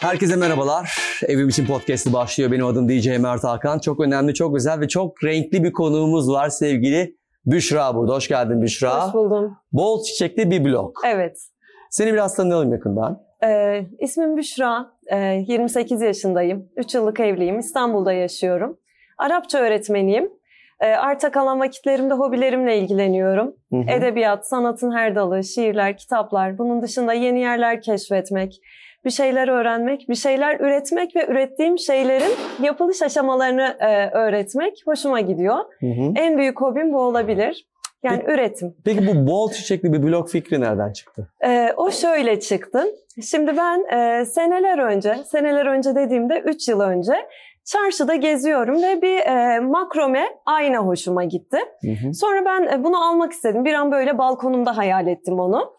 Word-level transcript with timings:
Herkese 0.00 0.36
merhabalar. 0.36 0.98
Evim 1.26 1.48
için 1.48 1.66
podcast'i 1.66 2.12
başlıyor. 2.12 2.52
Benim 2.52 2.66
adım 2.66 2.88
DJ 2.88 3.06
Mert 3.06 3.44
Hakan. 3.44 3.78
Çok 3.78 4.00
önemli, 4.00 4.34
çok 4.34 4.54
güzel 4.54 4.80
ve 4.80 4.88
çok 4.88 5.24
renkli 5.24 5.64
bir 5.64 5.72
konuğumuz 5.72 6.30
var 6.30 6.48
sevgili 6.48 7.16
Büşra 7.46 7.94
burada. 7.94 8.14
Hoş 8.14 8.28
geldin 8.28 8.62
Büşra. 8.62 9.06
Hoş 9.06 9.14
buldum. 9.14 9.56
Bol 9.72 10.02
çiçekli 10.02 10.50
bir 10.50 10.64
blog. 10.64 10.96
Evet. 11.06 11.38
Seni 11.90 12.12
biraz 12.12 12.36
tanıyalım 12.36 12.72
yakından. 12.72 13.22
Ee, 13.44 13.86
ismim 13.98 14.36
Büşra. 14.36 14.90
Ee, 15.12 15.44
28 15.48 16.02
yaşındayım. 16.02 16.68
3 16.76 16.94
yıllık 16.94 17.20
evliyim. 17.20 17.58
İstanbul'da 17.58 18.12
yaşıyorum. 18.12 18.78
Arapça 19.18 19.58
öğretmeniyim. 19.58 20.30
Ee, 20.80 20.86
arta 20.86 21.30
kalan 21.30 21.60
vakitlerimde 21.60 22.14
hobilerimle 22.14 22.78
ilgileniyorum. 22.78 23.54
Hı 23.72 23.76
hı. 23.76 23.90
Edebiyat, 23.90 24.48
sanatın 24.48 24.92
her 24.92 25.14
dalı, 25.14 25.44
şiirler, 25.44 25.96
kitaplar. 25.96 26.58
Bunun 26.58 26.82
dışında 26.82 27.12
yeni 27.12 27.40
yerler 27.40 27.82
keşfetmek, 27.82 28.60
bir 29.04 29.10
şeyler 29.10 29.48
öğrenmek, 29.48 30.08
bir 30.08 30.14
şeyler 30.14 30.60
üretmek 30.60 31.16
ve 31.16 31.26
ürettiğim 31.26 31.78
şeylerin 31.78 32.32
yapılış 32.62 33.02
aşamalarını 33.02 33.76
e, 33.80 34.10
öğretmek 34.10 34.82
hoşuma 34.86 35.20
gidiyor. 35.20 35.58
Hı 35.80 35.86
hı. 35.86 36.12
En 36.16 36.38
büyük 36.38 36.60
hobim 36.60 36.92
bu 36.92 37.00
olabilir. 37.00 37.68
Yani 38.02 38.22
üretim. 38.26 38.74
Peki 38.84 39.06
bu 39.06 39.26
bol 39.26 39.50
çiçekli 39.50 39.92
bir 39.92 40.02
blog 40.02 40.28
fikri 40.28 40.60
nereden 40.60 40.92
çıktı? 40.92 41.28
Ee, 41.44 41.72
o 41.76 41.90
şöyle 41.90 42.40
çıktı. 42.40 42.84
Şimdi 43.22 43.56
ben 43.56 43.96
e, 43.98 44.24
seneler 44.24 44.78
önce, 44.78 45.14
seneler 45.26 45.66
önce 45.66 45.94
dediğimde 45.94 46.38
3 46.38 46.68
yıl 46.68 46.80
önce 46.80 47.14
çarşıda 47.64 48.14
geziyorum 48.14 48.82
ve 48.82 49.02
bir 49.02 49.18
e, 49.18 49.60
makrome 49.60 50.26
ayna 50.46 50.78
hoşuma 50.78 51.24
gitti. 51.24 51.58
Hı 51.80 51.90
hı. 51.90 52.14
Sonra 52.14 52.44
ben 52.44 52.62
e, 52.62 52.84
bunu 52.84 53.08
almak 53.08 53.32
istedim. 53.32 53.64
Bir 53.64 53.74
an 53.74 53.92
böyle 53.92 54.18
balkonumda 54.18 54.76
hayal 54.76 55.06
ettim 55.06 55.40
onu. 55.40 55.76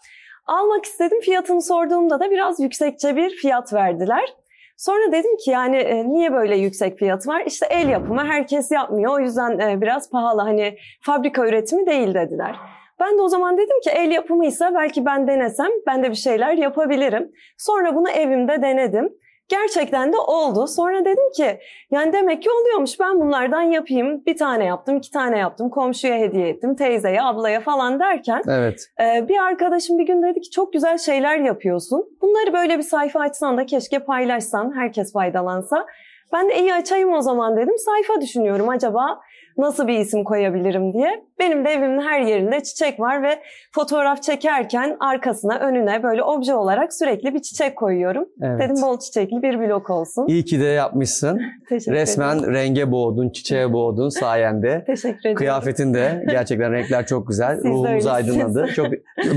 Almak 0.50 0.86
istedim. 0.86 1.20
Fiyatını 1.22 1.62
sorduğumda 1.62 2.20
da 2.20 2.32
biraz 2.32 2.60
yüksekçe 2.60 3.16
bir 3.16 3.30
fiyat 3.30 3.74
verdiler. 3.74 4.34
Sonra 4.78 5.12
dedim 5.12 5.38
ki 5.38 5.52
yani 5.52 5.78
e, 5.78 6.10
niye 6.10 6.34
böyle 6.34 6.58
yüksek 6.58 7.00
fiyat 7.00 7.28
var? 7.28 7.44
İşte 7.46 7.66
el 7.70 7.90
yapımı 7.90 8.26
herkes 8.26 8.72
yapmıyor. 8.72 9.14
O 9.14 9.20
yüzden 9.20 9.60
e, 9.60 9.82
biraz 9.82 10.10
pahalı. 10.10 10.42
Hani 10.42 10.78
fabrika 11.02 11.48
üretimi 11.48 11.86
değil 11.86 12.14
dediler. 12.14 12.56
Ben 13.00 13.18
de 13.18 13.22
o 13.22 13.28
zaman 13.28 13.58
dedim 13.58 13.82
ki 13.84 13.90
el 13.90 14.12
yapımıysa 14.12 14.76
belki 14.76 15.06
ben 15.06 15.28
denesem 15.28 15.72
ben 15.88 16.04
de 16.04 16.10
bir 16.10 16.16
şeyler 16.16 16.54
yapabilirim. 16.54 17.32
Sonra 17.58 17.96
bunu 17.96 18.10
evimde 18.10 18.62
denedim. 18.62 19.14
Gerçekten 19.50 20.14
de 20.14 20.18
oldu. 20.18 20.68
Sonra 20.68 21.06
dedim 21.06 21.32
ki 21.36 21.60
yani 21.92 22.14
demek 22.14 22.44
ki 22.44 22.50
oluyormuş 22.52 23.00
ben 23.00 23.20
bunlardan 23.20 23.62
yapayım. 23.62 24.26
Bir 24.26 24.38
tane 24.38 24.66
yaptım, 24.66 24.98
iki 24.98 25.12
tane 25.12 25.38
yaptım. 25.38 25.70
Komşuya 25.70 26.16
hediye 26.18 26.50
ettim, 26.50 26.76
teyzeye, 26.76 27.22
ablaya 27.22 27.60
falan 27.60 28.00
derken 28.00 28.42
Evet. 28.48 28.80
ee, 29.02 29.28
bir 29.28 29.38
arkadaşım 29.38 29.98
bir 29.98 30.06
gün 30.06 30.24
dedi 30.24 30.42
ki 30.42 30.50
çok 30.50 30.74
güzel 30.74 30.98
şeyler 30.98 31.38
yapıyorsun. 31.38 32.06
Bunları 32.22 32.54
böyle 32.54 32.78
bir 32.78 32.84
sayfa 32.84 33.20
açsan 33.20 33.58
da 33.58 33.66
keşke 33.66 34.00
paylaşsan, 34.00 34.76
herkes 34.76 35.14
faydalansa. 35.14 35.86
Ben 36.34 36.50
de 36.50 36.60
iyi 36.60 36.74
açayım 36.74 37.14
o 37.14 37.22
zaman 37.22 37.58
dedim. 37.58 37.78
Sayfa 37.78 38.22
düşünüyorum 38.22 38.70
acaba 38.70 39.20
nasıl 39.60 39.88
bir 39.88 40.00
isim 40.00 40.24
koyabilirim 40.24 40.94
diye. 40.94 41.24
Benim 41.40 41.66
de 41.66 41.70
evimin 41.70 42.02
her 42.02 42.22
yerinde 42.22 42.64
çiçek 42.64 43.00
var 43.00 43.24
ve 43.24 43.40
fotoğraf 43.76 44.24
çekerken 44.24 44.98
arkasına, 45.00 45.60
önüne 45.60 46.04
böyle 46.04 46.24
obje 46.24 46.54
olarak 46.56 46.94
sürekli 46.94 47.34
bir 47.34 47.40
çiçek 47.40 47.76
koyuyorum. 47.76 48.26
evet. 48.42 48.60
Dedim 48.60 48.82
bol 48.82 49.00
çiçekli 49.00 49.42
bir 49.42 49.60
blok 49.60 49.90
olsun. 49.90 50.28
İyi 50.28 50.46
ki 50.46 50.60
de 50.60 50.66
yapmışsın. 50.66 51.42
Teşekkür 51.70 51.92
ederim. 51.92 52.02
Resmen 52.02 52.54
renge 52.54 52.92
boğdun, 52.92 53.30
çiçeğe 53.30 53.74
boğdun 53.74 54.10
sayende. 54.10 54.84
Teşekkür 54.88 55.20
ederim. 55.20 55.36
Kıyafetin 55.36 55.94
de 55.94 56.26
gerçekten 56.30 56.72
renkler 56.72 57.06
çok 57.06 57.28
güzel. 57.28 57.56
Siz 57.56 57.66
Ruhumuz 57.66 58.08
aydınladı. 58.08 58.68
Çok 58.76 58.88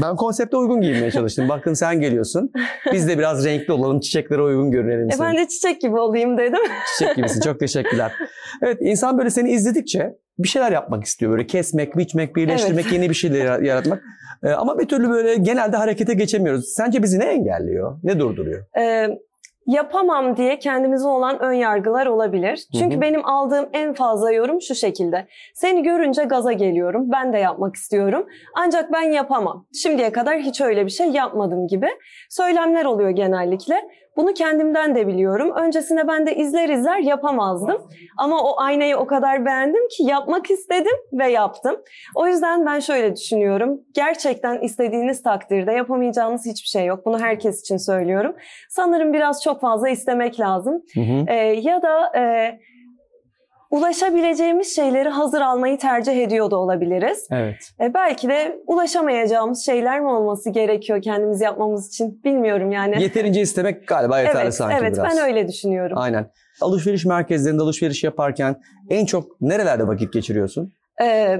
ben 0.03 0.17
konsepte 0.17 0.57
uygun 0.57 0.81
giyinmeye 0.81 1.11
çalıştım. 1.11 1.49
Bakın 1.49 1.75
sen 1.75 2.01
geliyorsun. 2.01 2.53
Biz 2.93 3.09
de 3.09 3.19
biraz 3.19 3.45
renkli 3.45 3.73
olalım, 3.73 4.01
çiçeklere 4.01 4.43
uygun 4.43 4.71
görünelim. 4.71 5.09
E 5.11 5.13
seni. 5.13 5.27
ben 5.27 5.37
de 5.37 5.49
çiçek 5.49 5.81
gibi 5.81 5.99
olayım 5.99 6.39
dedim. 6.39 6.61
Çiçek 6.99 7.17
gibisin. 7.17 7.41
Çok 7.41 7.61
teşekkürler. 7.61 8.13
Evet, 8.63 8.79
insan 8.81 9.19
böyle 9.19 9.31
seni 9.31 9.51
izledikçe 9.51 10.12
bir 10.39 10.49
şeyler 10.49 10.73
yapmak 10.73 11.05
istiyor. 11.05 11.33
Böyle 11.33 11.47
kesmek, 11.47 11.97
biçmek, 11.97 12.37
birleştirmek, 12.37 12.85
Evet. 12.85 12.93
yeni 12.93 13.11
bir 13.11 13.15
şeyler 13.15 13.45
yara- 13.45 13.65
yaratmak. 13.67 14.03
Ee, 14.45 14.49
ama 14.51 14.79
bir 14.79 14.89
türlü 14.89 15.11
böyle 15.11 15.35
genelde 15.35 15.77
harekete 15.77 16.15
geçemiyoruz. 16.15 16.69
Sence 16.77 17.03
bizi 17.03 17.21
ne 17.21 17.25
engelliyor? 17.25 17.99
Ne 18.03 18.19
durduruyor? 18.19 18.65
Ee, 18.79 19.09
yapamam 19.67 20.37
diye 20.37 20.59
kendimize 20.59 21.09
olan 21.09 21.43
ön 21.43 21.53
yargılar 21.53 22.07
olabilir. 22.07 22.61
Çünkü 22.79 22.95
Hı 22.95 22.99
hı. 22.99 23.01
benim 23.01 23.27
aldığım 23.27 23.69
en 23.73 23.93
fazla 23.95 24.33
yorum 24.33 24.61
şu 24.63 24.75
şekilde. 24.75 25.27
Seni 25.55 25.83
görünce 25.83 26.25
gaza 26.25 26.53
geliyorum. 26.53 27.11
Ben 27.13 27.33
de 27.33 27.39
yapmak 27.39 27.77
istiyorum. 27.77 28.27
Ancak 28.55 28.93
ben 28.93 29.03
yapamam. 29.13 29.67
Şimdiye 29.83 30.13
kadar 30.13 30.39
hiç 30.39 30.61
öyle 30.61 30.87
bir 30.87 30.91
şey 30.91 31.09
yapmadım 31.09 31.67
gibi 31.67 31.89
söylemler 32.31 32.85
oluyor 32.85 33.11
genellikle. 33.11 33.75
Bunu 34.17 34.35
kendimden 34.35 34.95
de 34.95 35.07
biliyorum. 35.07 35.53
Öncesinde 35.57 36.09
ben 36.09 36.27
de 36.27 36.37
izler 36.37 36.69
izler 36.69 36.99
yapamazdım. 36.99 37.77
Ama 38.19 38.43
o 38.43 38.61
aynayı 38.61 38.97
o 38.97 39.07
kadar 39.07 39.47
beğendim 39.47 39.89
ki 39.89 40.03
yapmak 40.03 40.51
istedim 40.51 40.97
ve 41.13 41.31
yaptım. 41.31 41.77
O 42.15 42.27
yüzden 42.27 42.67
ben 42.67 42.81
şöyle 42.81 43.17
düşünüyorum. 43.17 43.81
Gerçekten 43.95 44.61
istediğiniz 44.61 45.23
takdirde 45.23 45.73
yapamayacağınız 45.73 46.47
hiçbir 46.47 46.69
şey 46.69 46.87
yok. 46.87 47.07
Bunu 47.07 47.19
herkes 47.19 47.61
için 47.61 47.77
söylüyorum. 47.77 48.37
Sanırım 48.71 49.13
biraz 49.13 49.43
çok 49.43 49.61
fazla 49.61 49.89
istemek 49.89 50.41
lazım. 50.41 50.83
Hı 50.95 51.01
hı. 51.01 51.25
Ee, 51.29 51.35
ya 51.37 51.83
da 51.83 52.19
e, 52.19 52.23
ulaşabileceğimiz 53.73 54.77
şeyleri 54.77 55.09
hazır 55.09 55.41
almayı 55.41 55.79
tercih 55.79 56.23
ediyor 56.23 56.51
da 56.51 56.57
olabiliriz. 56.57 57.27
Evet. 57.31 57.57
E, 57.81 57.95
belki 57.95 58.29
de 58.29 58.59
ulaşamayacağımız 58.67 59.65
şeyler 59.67 60.01
mi 60.01 60.09
olması 60.09 60.51
gerekiyor 60.51 61.03
kendimiz 61.03 61.41
yapmamız 61.41 61.89
için 61.89 62.21
bilmiyorum 62.25 62.73
yani. 62.73 63.03
Yeterince 63.03 63.41
istemek 63.41 63.89
galiba 63.89 64.21
yeterli 64.21 64.43
evet, 64.43 64.55
sanki 64.55 64.77
evet 64.81 64.95
biraz. 64.95 65.05
ben 65.05 65.25
öyle 65.25 65.49
düşünüyorum. 65.49 65.99
Aynen. 65.99 66.31
Alışveriş 66.61 67.05
merkezlerinde 67.05 67.63
alışveriş 67.63 68.05
yaparken 68.05 68.57
en 68.91 69.07
çok 69.07 69.41
nerelerde 69.41 69.87
vakit 69.87 70.13
geçiriyorsun? 70.13 70.73
Ee, 71.03 71.39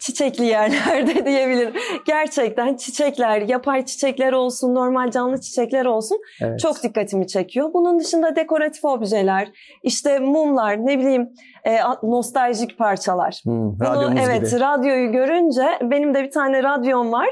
çiçekli 0.00 0.44
yerlerde 0.44 1.24
diyebilirim. 1.26 1.72
Gerçekten 2.06 2.76
çiçekler, 2.76 3.40
yapay 3.40 3.84
çiçekler 3.84 4.32
olsun, 4.32 4.74
normal 4.74 5.10
canlı 5.10 5.40
çiçekler 5.40 5.84
olsun 5.86 6.18
Evet. 6.40 6.60
çok 6.60 6.82
dikkatimi 6.82 7.26
çekiyor. 7.26 7.70
Bunun 7.74 7.98
dışında 7.98 8.36
dekoratif 8.36 8.84
objeler, 8.84 9.48
işte 9.82 10.18
mumlar, 10.18 10.86
ne 10.86 10.98
bileyim 10.98 11.28
e, 11.64 11.78
nostaljik 12.02 12.78
parçalar. 12.78 13.40
Hmm, 13.44 13.78
Bunu, 13.78 14.14
evet, 14.20 14.50
gibi. 14.50 14.60
radyoyu 14.60 15.12
görünce 15.12 15.66
benim 15.82 16.14
de 16.14 16.22
bir 16.22 16.30
tane 16.30 16.62
radyom 16.62 17.12
var. 17.12 17.28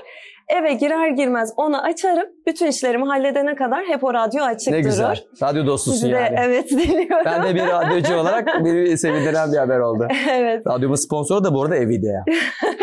Eve 0.49 0.73
girer 0.73 1.09
girmez 1.09 1.53
onu 1.57 1.83
açarım. 1.83 2.27
Bütün 2.47 2.67
işlerimi 2.67 3.05
halledene 3.05 3.55
kadar 3.55 3.85
hep 3.85 4.05
o 4.05 4.15
radyo 4.15 4.45
açık 4.45 4.69
Ne 4.73 4.79
durur. 4.79 4.85
güzel. 4.91 5.25
Radyo 5.43 5.67
dostusun 5.67 5.93
Sizi 5.97 6.13
de 6.13 6.17
yani. 6.17 6.37
evet 6.39 6.71
dinliyorum. 6.71 7.25
Ben 7.25 7.43
de 7.43 7.55
bir 7.55 7.67
radyocu 7.67 8.17
olarak 8.17 8.49
beni 8.65 8.99
sevindiren 8.99 9.53
bir 9.53 9.57
haber 9.57 9.79
oldu. 9.79 10.07
evet. 10.33 10.67
Radyomun 10.67 10.95
sponsoru 10.97 11.45
da 11.45 11.55
bu 11.55 11.63
arada 11.63 11.77
Evidea. 11.77 12.25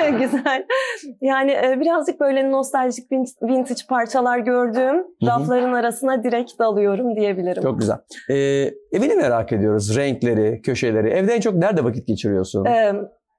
Güzel. 0.20 0.66
Yani 1.22 1.52
e, 1.52 1.80
birazcık 1.80 2.20
böyle 2.20 2.52
nostaljik 2.52 3.12
vin- 3.12 3.48
vintage 3.48 3.82
parçalar 3.90 4.40
gördüğüm 4.40 4.96
hı. 4.98 5.04
rafların 5.28 5.74
arasına 5.74 6.24
direkt 6.24 6.60
dalıyorum 6.60 7.16
diyebilirim. 7.16 7.64
Çok 7.64 7.80
güzel. 7.80 7.98
Ee, 8.30 8.36
evini 8.92 9.16
merak 9.16 9.52
ediyoruz. 9.54 9.98
Renkleri, 9.98 10.62
köşeleri. 10.62 11.10
Evde 11.10 11.34
en 11.34 11.40
çok 11.40 11.54
nerede 11.56 11.84
vakit 11.84 12.08
geçiriyorsun? 12.08 12.66
Ee, 12.66 12.94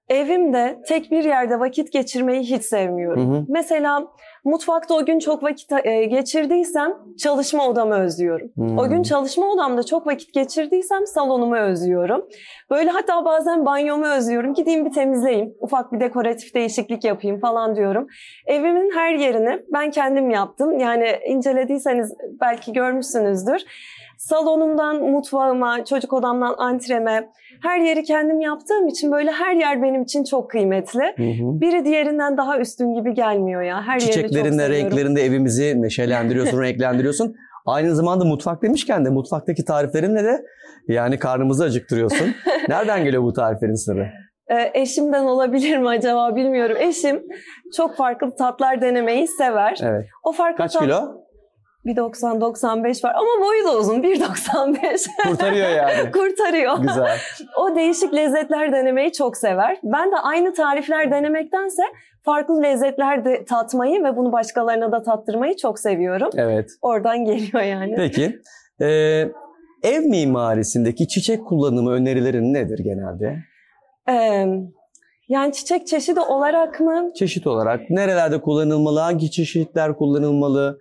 evimde 0.08 0.82
tek 0.88 1.10
bir 1.10 1.24
yerde 1.24 1.60
vakit 1.60 1.92
geçirmeyi 1.92 2.42
hiç 2.42 2.64
sevmiyorum. 2.64 3.34
Hı 3.34 3.38
hı. 3.38 3.44
Mesela 3.48 4.06
mutfakta 4.46 4.94
o 4.94 5.04
gün 5.04 5.18
çok 5.18 5.42
vakit 5.42 5.72
e, 5.84 6.04
geçirdiysem 6.04 6.94
çalışma 7.18 7.68
odamı 7.68 7.94
özlüyorum. 7.94 8.50
Hmm. 8.54 8.78
O 8.78 8.88
gün 8.88 9.02
çalışma 9.02 9.46
odamda 9.46 9.82
çok 9.82 10.06
vakit 10.06 10.32
geçirdiysem 10.32 11.06
salonumu 11.06 11.56
özlüyorum. 11.56 12.24
Böyle 12.70 12.90
hatta 12.90 13.24
bazen 13.24 13.66
banyomu 13.66 14.06
özlüyorum. 14.06 14.54
Gideyim 14.54 14.84
bir 14.84 14.92
temizleyeyim. 14.92 15.54
Ufak 15.60 15.92
bir 15.92 16.00
dekoratif 16.00 16.54
değişiklik 16.54 17.04
yapayım 17.04 17.40
falan 17.40 17.76
diyorum. 17.76 18.06
Evimin 18.46 18.90
her 18.94 19.14
yerini 19.14 19.58
ben 19.72 19.90
kendim 19.90 20.30
yaptım. 20.30 20.78
Yani 20.78 21.18
incelediyseniz 21.26 22.14
belki 22.40 22.72
görmüşsünüzdür. 22.72 23.62
Salonumdan 24.18 24.96
mutfağıma, 24.96 25.84
çocuk 25.84 26.12
odamdan 26.12 26.54
antreme 26.58 27.30
her 27.62 27.80
yeri 27.80 28.02
kendim 28.02 28.40
yaptığım 28.40 28.88
için 28.88 29.12
böyle 29.12 29.30
her 29.30 29.54
yer 29.54 29.82
benim 29.82 30.02
için 30.02 30.24
çok 30.24 30.50
kıymetli. 30.50 31.02
Hı 31.16 31.22
hı. 31.22 31.60
Biri 31.60 31.84
diğerinden 31.84 32.36
daha 32.36 32.58
üstün 32.58 32.94
gibi 32.94 33.14
gelmiyor 33.14 33.62
ya. 33.62 33.82
Her 33.82 34.00
yeri 34.00 34.28
renklerinle 34.44 35.20
evimizi 35.22 35.82
neşelendiriyorsun, 35.82 36.62
renklendiriyorsun. 36.62 37.34
Aynı 37.66 37.96
zamanda 37.96 38.24
mutfak 38.24 38.62
demişken 38.62 39.04
de 39.04 39.10
mutfaktaki 39.10 39.64
tariflerinle 39.64 40.24
de 40.24 40.42
yani 40.88 41.18
karnımızı 41.18 41.64
acıktırıyorsun. 41.64 42.34
Nereden 42.68 43.04
geliyor 43.04 43.22
bu 43.22 43.32
tariflerin 43.32 43.74
sırrı? 43.74 44.08
Ee, 44.50 44.70
eşimden 44.74 45.24
olabilir 45.24 45.78
mi 45.78 45.88
acaba 45.88 46.36
bilmiyorum. 46.36 46.76
Eşim 46.80 47.22
çok 47.76 47.96
farklı 47.96 48.36
tatlar 48.36 48.80
denemeyi 48.80 49.28
sever. 49.28 49.78
Evet. 49.82 50.06
O 50.24 50.32
farklı 50.32 50.56
Kaç 50.56 50.72
tat- 50.72 50.82
kilo? 50.82 51.25
1.90-95 51.86 53.04
var 53.04 53.14
ama 53.14 53.46
boyu 53.46 53.64
da 53.64 53.78
uzun 53.78 54.02
1.95. 54.02 55.28
Kurtarıyor 55.28 55.68
yani. 55.68 56.10
Kurtarıyor. 56.12 56.78
Güzel. 56.78 57.18
O 57.60 57.76
değişik 57.76 58.14
lezzetler 58.14 58.72
denemeyi 58.72 59.12
çok 59.12 59.36
sever. 59.36 59.78
Ben 59.82 60.12
de 60.12 60.16
aynı 60.16 60.54
tarifler 60.54 61.10
denemektense 61.10 61.82
farklı 62.22 62.62
lezzetler 62.62 63.24
de 63.24 63.44
tatmayı 63.44 64.04
ve 64.04 64.16
bunu 64.16 64.32
başkalarına 64.32 64.92
da 64.92 65.02
tattırmayı 65.02 65.56
çok 65.56 65.78
seviyorum. 65.78 66.30
Evet. 66.36 66.70
Oradan 66.82 67.24
geliyor 67.24 67.62
yani. 67.62 67.94
Peki. 67.96 68.38
Ee, 68.80 69.28
ev 69.82 70.00
mimarisindeki 70.00 71.08
çiçek 71.08 71.46
kullanımı 71.46 71.92
önerilerin 71.92 72.54
nedir 72.54 72.78
genelde? 72.78 73.36
Ee, 74.08 74.46
yani 75.28 75.52
çiçek 75.52 75.86
çeşidi 75.86 76.20
olarak 76.20 76.80
mı? 76.80 77.10
Çeşit 77.14 77.46
olarak 77.46 77.90
nerelerde 77.90 78.40
kullanılmalı, 78.40 79.00
hangi 79.00 79.30
çeşitler 79.30 79.96
kullanılmalı? 79.96 80.78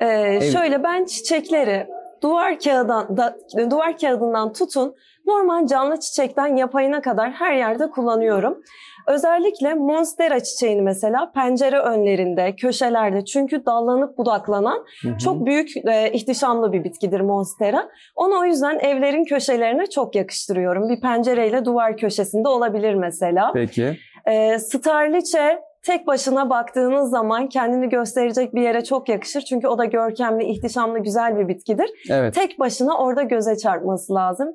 Ee, 0.00 0.40
şöyle 0.52 0.82
ben 0.82 1.04
çiçekleri 1.04 1.86
duvar 2.22 2.58
kağıdan 2.58 3.16
da, 3.16 3.36
duvar 3.70 3.98
kağıdından 3.98 4.52
tutun 4.52 4.94
normal 5.26 5.66
canlı 5.66 6.00
çiçekten 6.00 6.56
yapayına 6.56 7.00
kadar 7.00 7.30
her 7.30 7.54
yerde 7.54 7.90
kullanıyorum. 7.90 8.62
Özellikle 9.06 9.74
monstera 9.74 10.40
çiçeğini 10.40 10.82
mesela 10.82 11.32
pencere 11.32 11.78
önlerinde, 11.78 12.56
köşelerde 12.56 13.24
çünkü 13.24 13.66
dallanıp 13.66 14.18
budaklanan 14.18 14.84
Hı 15.02 15.08
hı. 15.08 15.18
çok 15.18 15.46
büyük 15.46 15.76
e, 15.76 16.10
ihtişamlı 16.12 16.72
bir 16.72 16.84
bitkidir 16.84 17.20
monstera. 17.20 17.88
Onu 18.16 18.40
o 18.40 18.44
yüzden 18.44 18.78
evlerin 18.78 19.24
köşelerine 19.24 19.86
çok 19.86 20.14
yakıştırıyorum. 20.14 20.88
Bir 20.88 21.00
pencereyle 21.00 21.64
duvar 21.64 21.96
köşesinde 21.96 22.48
olabilir 22.48 22.94
mesela. 22.94 23.50
Peki. 23.54 23.96
E, 24.26 24.58
starliçe 24.58 25.58
tek 25.86 26.06
başına 26.06 26.50
baktığınız 26.50 27.10
zaman 27.10 27.48
kendini 27.48 27.88
gösterecek 27.88 28.54
bir 28.54 28.62
yere 28.62 28.84
çok 28.84 29.08
yakışır. 29.08 29.40
Çünkü 29.40 29.68
o 29.68 29.78
da 29.78 29.84
görkemli, 29.84 30.44
ihtişamlı, 30.44 30.98
güzel 30.98 31.38
bir 31.38 31.48
bitkidir. 31.48 31.90
Evet. 32.10 32.34
Tek 32.34 32.58
başına 32.58 32.98
orada 32.98 33.22
göze 33.22 33.56
çarpması 33.56 34.14
lazım. 34.14 34.48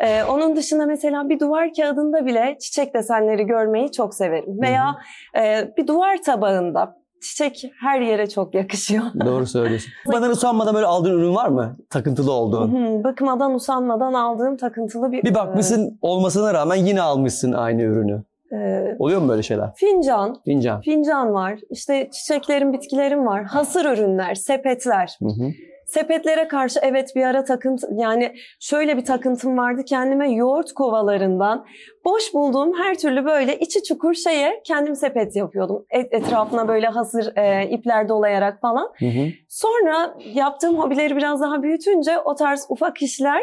Ee, 0.00 0.24
onun 0.24 0.56
dışında 0.56 0.86
mesela 0.86 1.28
bir 1.28 1.40
duvar 1.40 1.72
kağıdında 1.76 2.26
bile 2.26 2.56
çiçek 2.60 2.94
desenleri 2.94 3.46
görmeyi 3.46 3.92
çok 3.92 4.14
severim. 4.14 4.60
Veya 4.62 4.96
e, 5.38 5.68
bir 5.76 5.86
duvar 5.86 6.16
tabağında 6.26 6.96
çiçek 7.22 7.72
her 7.80 8.00
yere 8.00 8.28
çok 8.28 8.54
yakışıyor. 8.54 9.04
Doğru 9.24 9.46
söylüyorsun. 9.46 9.92
Bakmadan 10.06 10.30
usanmadan 10.30 10.74
böyle 10.74 10.86
aldığın 10.86 11.18
ürün 11.18 11.34
var 11.34 11.48
mı? 11.48 11.76
Takıntılı 11.90 12.32
olduğun. 12.32 12.68
Hı, 12.74 13.04
Bakmadan 13.04 13.54
usanmadan 13.54 14.12
aldığım 14.12 14.56
takıntılı 14.56 15.12
bir... 15.12 15.22
Bir 15.22 15.34
bakmışsın 15.34 15.98
olmasına 16.02 16.54
rağmen 16.54 16.76
yine 16.76 17.02
almışsın 17.02 17.52
aynı 17.52 17.82
ürünü. 17.82 18.22
E, 18.52 18.96
Oluyor 18.98 19.20
mu 19.20 19.28
böyle 19.28 19.42
şeyler? 19.42 19.74
fincan, 19.76 20.40
Fincan. 20.44 20.80
fincan 20.80 21.34
var. 21.34 21.58
İşte 21.70 22.10
çiçeklerim, 22.12 22.72
bitkilerim 22.72 23.26
var. 23.26 23.44
Hasır 23.44 23.84
ürünler, 23.84 24.34
sepetler. 24.34 25.16
Hı 25.22 25.26
hı. 25.28 25.50
Sepetlere 25.86 26.48
karşı 26.48 26.80
evet 26.82 27.16
bir 27.16 27.22
ara 27.22 27.44
takıntı 27.44 27.88
yani 27.94 28.34
şöyle 28.60 28.96
bir 28.96 29.04
takıntım 29.04 29.58
vardı 29.58 29.82
kendime 29.84 30.32
yoğurt 30.32 30.72
kovalarından 30.72 31.66
boş 32.04 32.34
bulduğum 32.34 32.78
her 32.78 32.98
türlü 32.98 33.24
böyle 33.24 33.58
içi 33.58 33.82
çukur 33.82 34.14
şeye 34.14 34.60
kendim 34.64 34.94
sepet 34.96 35.36
yapıyordum. 35.36 35.84
Et, 35.90 36.14
etrafına 36.14 36.68
böyle 36.68 36.86
hazır 36.86 37.36
e, 37.36 37.68
ipler 37.70 38.08
dolayarak 38.08 38.60
falan. 38.60 38.92
Hı 38.98 39.06
hı. 39.06 39.26
Sonra 39.48 40.14
yaptığım 40.34 40.78
hobileri 40.78 41.16
biraz 41.16 41.40
daha 41.40 41.62
büyütünce 41.62 42.18
o 42.18 42.34
tarz 42.34 42.66
ufak 42.68 43.02
işler 43.02 43.42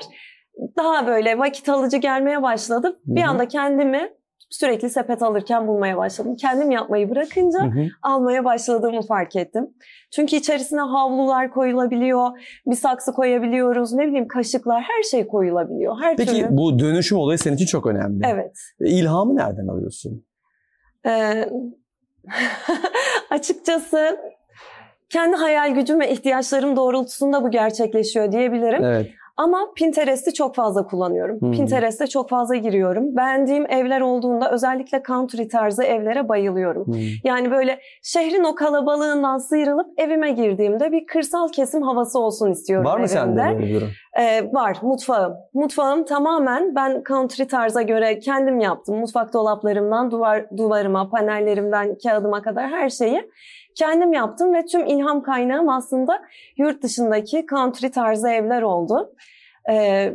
daha 0.78 1.08
böyle 1.08 1.38
vakit 1.38 1.70
alıcı 1.70 1.98
gelmeye 1.98 2.42
başladı. 2.42 3.00
Bir 3.06 3.22
Hı 3.22 3.26
hı. 3.26 3.30
anda 3.30 3.48
kendimi 3.48 4.10
sürekli 4.50 4.90
sepet 4.90 5.22
alırken 5.22 5.68
bulmaya 5.68 5.98
başladım. 5.98 6.36
Kendim 6.36 6.72
yapmayı 6.72 7.10
bırakınca 7.10 7.60
Hı 7.64 7.68
hı. 7.68 7.88
almaya 8.04 8.46
başladığımı 8.46 9.02
fark 9.02 9.36
ettim. 9.36 9.68
Çünkü 10.12 10.36
içerisine 10.36 10.82
havlular 10.82 11.52
koyulabiliyor, 11.52 12.30
bir 12.68 12.76
saksı 12.76 13.14
koyabiliyoruz, 13.14 13.94
ne 13.94 14.08
bileyim 14.08 14.28
kaşıklar, 14.28 14.82
her 14.82 15.04
şey 15.04 15.28
koyulabiliyor. 15.28 15.96
Her 16.02 16.18
Peki 16.18 16.32
türlü. 16.32 16.48
bu 16.50 16.80
dönüşüm 16.80 17.18
olayı 17.18 17.40
senin 17.40 17.56
için 17.56 17.66
çok 17.66 17.86
önemli. 17.88 18.24
Evet. 18.28 18.58
İlhamı 18.80 19.36
nereden 19.36 19.68
alıyorsun? 19.68 20.26
Ee, 21.06 21.50
açıkçası 23.30 24.18
kendi 25.10 25.36
hayal 25.36 25.76
gücüm 25.76 26.00
ve 26.00 26.12
ihtiyaçlarım 26.12 26.76
doğrultusunda 26.76 27.44
bu 27.44 27.52
gerçekleşiyor 27.52 28.32
diyebilirim. 28.32 28.84
Evet. 28.84 29.08
Ama 29.38 29.68
Pinterest'i 29.76 30.34
çok 30.34 30.56
fazla 30.56 30.86
kullanıyorum. 30.88 31.42
Hmm. 31.42 31.52
Pinterest'e 31.52 32.08
çok 32.08 32.30
fazla 32.30 32.56
giriyorum. 32.56 33.16
Beğendiğim 33.18 33.72
evler 33.72 34.02
olduğunda 34.02 34.52
özellikle 34.52 35.04
country 35.08 35.48
tarzı 35.48 35.84
evlere 35.84 36.30
bayılıyorum. 36.30 36.88
Hı. 36.88 36.98
Yani 37.24 37.52
böyle 37.52 37.80
şehrin 38.04 38.44
o 38.44 38.56
kalabalığından 38.56 39.38
sıyrılıp 39.38 39.88
evime 39.98 40.32
girdiğimde 40.32 40.92
bir 40.92 41.06
kırsal 41.06 41.48
kesim 41.48 41.82
havası 41.82 42.20
olsun 42.20 42.52
istiyorum 42.52 42.86
Var 42.86 42.98
mı 42.98 43.06
evimde. 43.06 43.08
sende 43.08 43.44
böyle 43.46 43.60
bir 43.60 43.76
durum? 43.76 43.90
Ee, 44.20 44.50
var 44.54 44.78
mutfağım. 44.82 45.34
Mutfağım 45.54 46.06
tamamen 46.06 46.76
ben 46.76 47.04
country 47.08 47.44
tarza 47.44 47.82
göre 47.82 48.20
kendim 48.20 48.60
yaptım. 48.60 49.00
Mutfak 49.00 49.34
dolaplarımdan 49.34 50.12
duvar 50.12 50.46
duvarıma, 50.58 51.10
panellerimden 51.10 51.98
kağıdıma 52.04 52.42
kadar 52.42 52.70
her 52.70 52.90
şeyi 52.90 53.30
kendim 53.78 54.14
yaptım 54.14 54.54
ve 54.54 54.66
tüm 54.66 54.86
ilham 54.86 55.24
kaynağım 55.24 55.70
aslında 55.70 56.22
yurt 56.58 56.84
dışındaki 56.84 57.46
country 57.50 57.88
tarzı 57.88 58.30
evler 58.30 58.62
oldu. 58.62 59.14
Ee, 59.72 60.14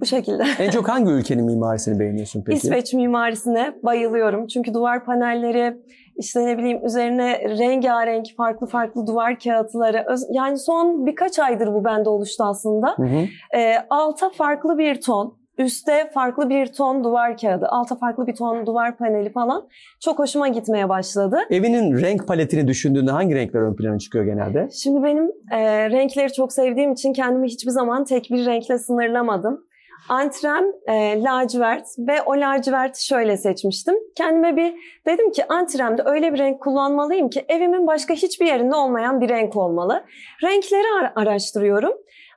bu 0.00 0.06
şekilde. 0.06 0.44
En 0.58 0.70
çok 0.70 0.88
hangi 0.88 1.12
ülkenin 1.12 1.44
mimarisini 1.44 2.00
beğeniyorsun 2.00 2.42
peki? 2.46 2.56
İsveç 2.56 2.94
mimarisine 2.94 3.74
bayılıyorum. 3.82 4.46
Çünkü 4.46 4.74
duvar 4.74 5.04
panelleri, 5.04 5.76
işte 6.16 6.46
ne 6.46 6.58
bileyim 6.58 6.86
üzerine 6.86 7.38
rengarenk 7.58 8.26
farklı 8.36 8.66
farklı 8.66 9.06
duvar 9.06 9.38
kağıtları. 9.38 10.06
Yani 10.30 10.58
son 10.58 11.06
birkaç 11.06 11.38
aydır 11.38 11.74
bu 11.74 11.84
bende 11.84 12.08
oluştu 12.08 12.44
aslında. 12.44 12.94
Hı 12.96 13.02
hı. 13.02 13.26
Ee, 13.58 13.74
alta 13.90 14.30
farklı 14.30 14.78
bir 14.78 15.00
ton, 15.00 15.38
üste 15.58 16.10
farklı 16.14 16.50
bir 16.50 16.66
ton 16.66 17.04
duvar 17.04 17.36
kağıdı, 17.36 17.66
alta 17.68 17.96
farklı 17.96 18.26
bir 18.26 18.34
ton 18.34 18.66
duvar 18.66 18.96
paneli 18.96 19.32
falan. 19.32 19.68
Çok 20.00 20.18
hoşuma 20.18 20.48
gitmeye 20.48 20.88
başladı. 20.88 21.38
Evinin 21.50 22.00
renk 22.02 22.28
paletini 22.28 22.68
düşündüğünde 22.68 23.10
hangi 23.10 23.34
renkler 23.34 23.60
ön 23.60 23.76
plana 23.76 23.98
çıkıyor 23.98 24.24
genelde? 24.24 24.68
Şimdi 24.72 25.02
benim 25.04 25.30
e, 25.50 25.90
renkleri 25.90 26.32
çok 26.32 26.52
sevdiğim 26.52 26.92
için 26.92 27.12
kendimi 27.12 27.46
hiçbir 27.46 27.70
zaman 27.70 28.04
tek 28.04 28.30
bir 28.30 28.46
renkle 28.46 28.78
sınırlamadım. 28.78 29.64
Antrem, 30.08 30.64
e, 30.86 31.22
lacivert 31.22 31.86
ve 31.98 32.22
o 32.22 32.32
laciverti 32.32 33.06
şöyle 33.06 33.36
seçmiştim. 33.36 33.94
Kendime 34.16 34.56
bir 34.56 34.74
dedim 35.06 35.32
ki 35.32 35.48
antremde 35.48 36.02
öyle 36.04 36.34
bir 36.34 36.38
renk 36.38 36.60
kullanmalıyım 36.62 37.30
ki 37.30 37.44
evimin 37.48 37.86
başka 37.86 38.14
hiçbir 38.14 38.46
yerinde 38.46 38.74
olmayan 38.74 39.20
bir 39.20 39.28
renk 39.28 39.56
olmalı. 39.56 40.04
Renkleri 40.42 40.84
ar- 41.00 41.12
araştırıyorum 41.22 41.92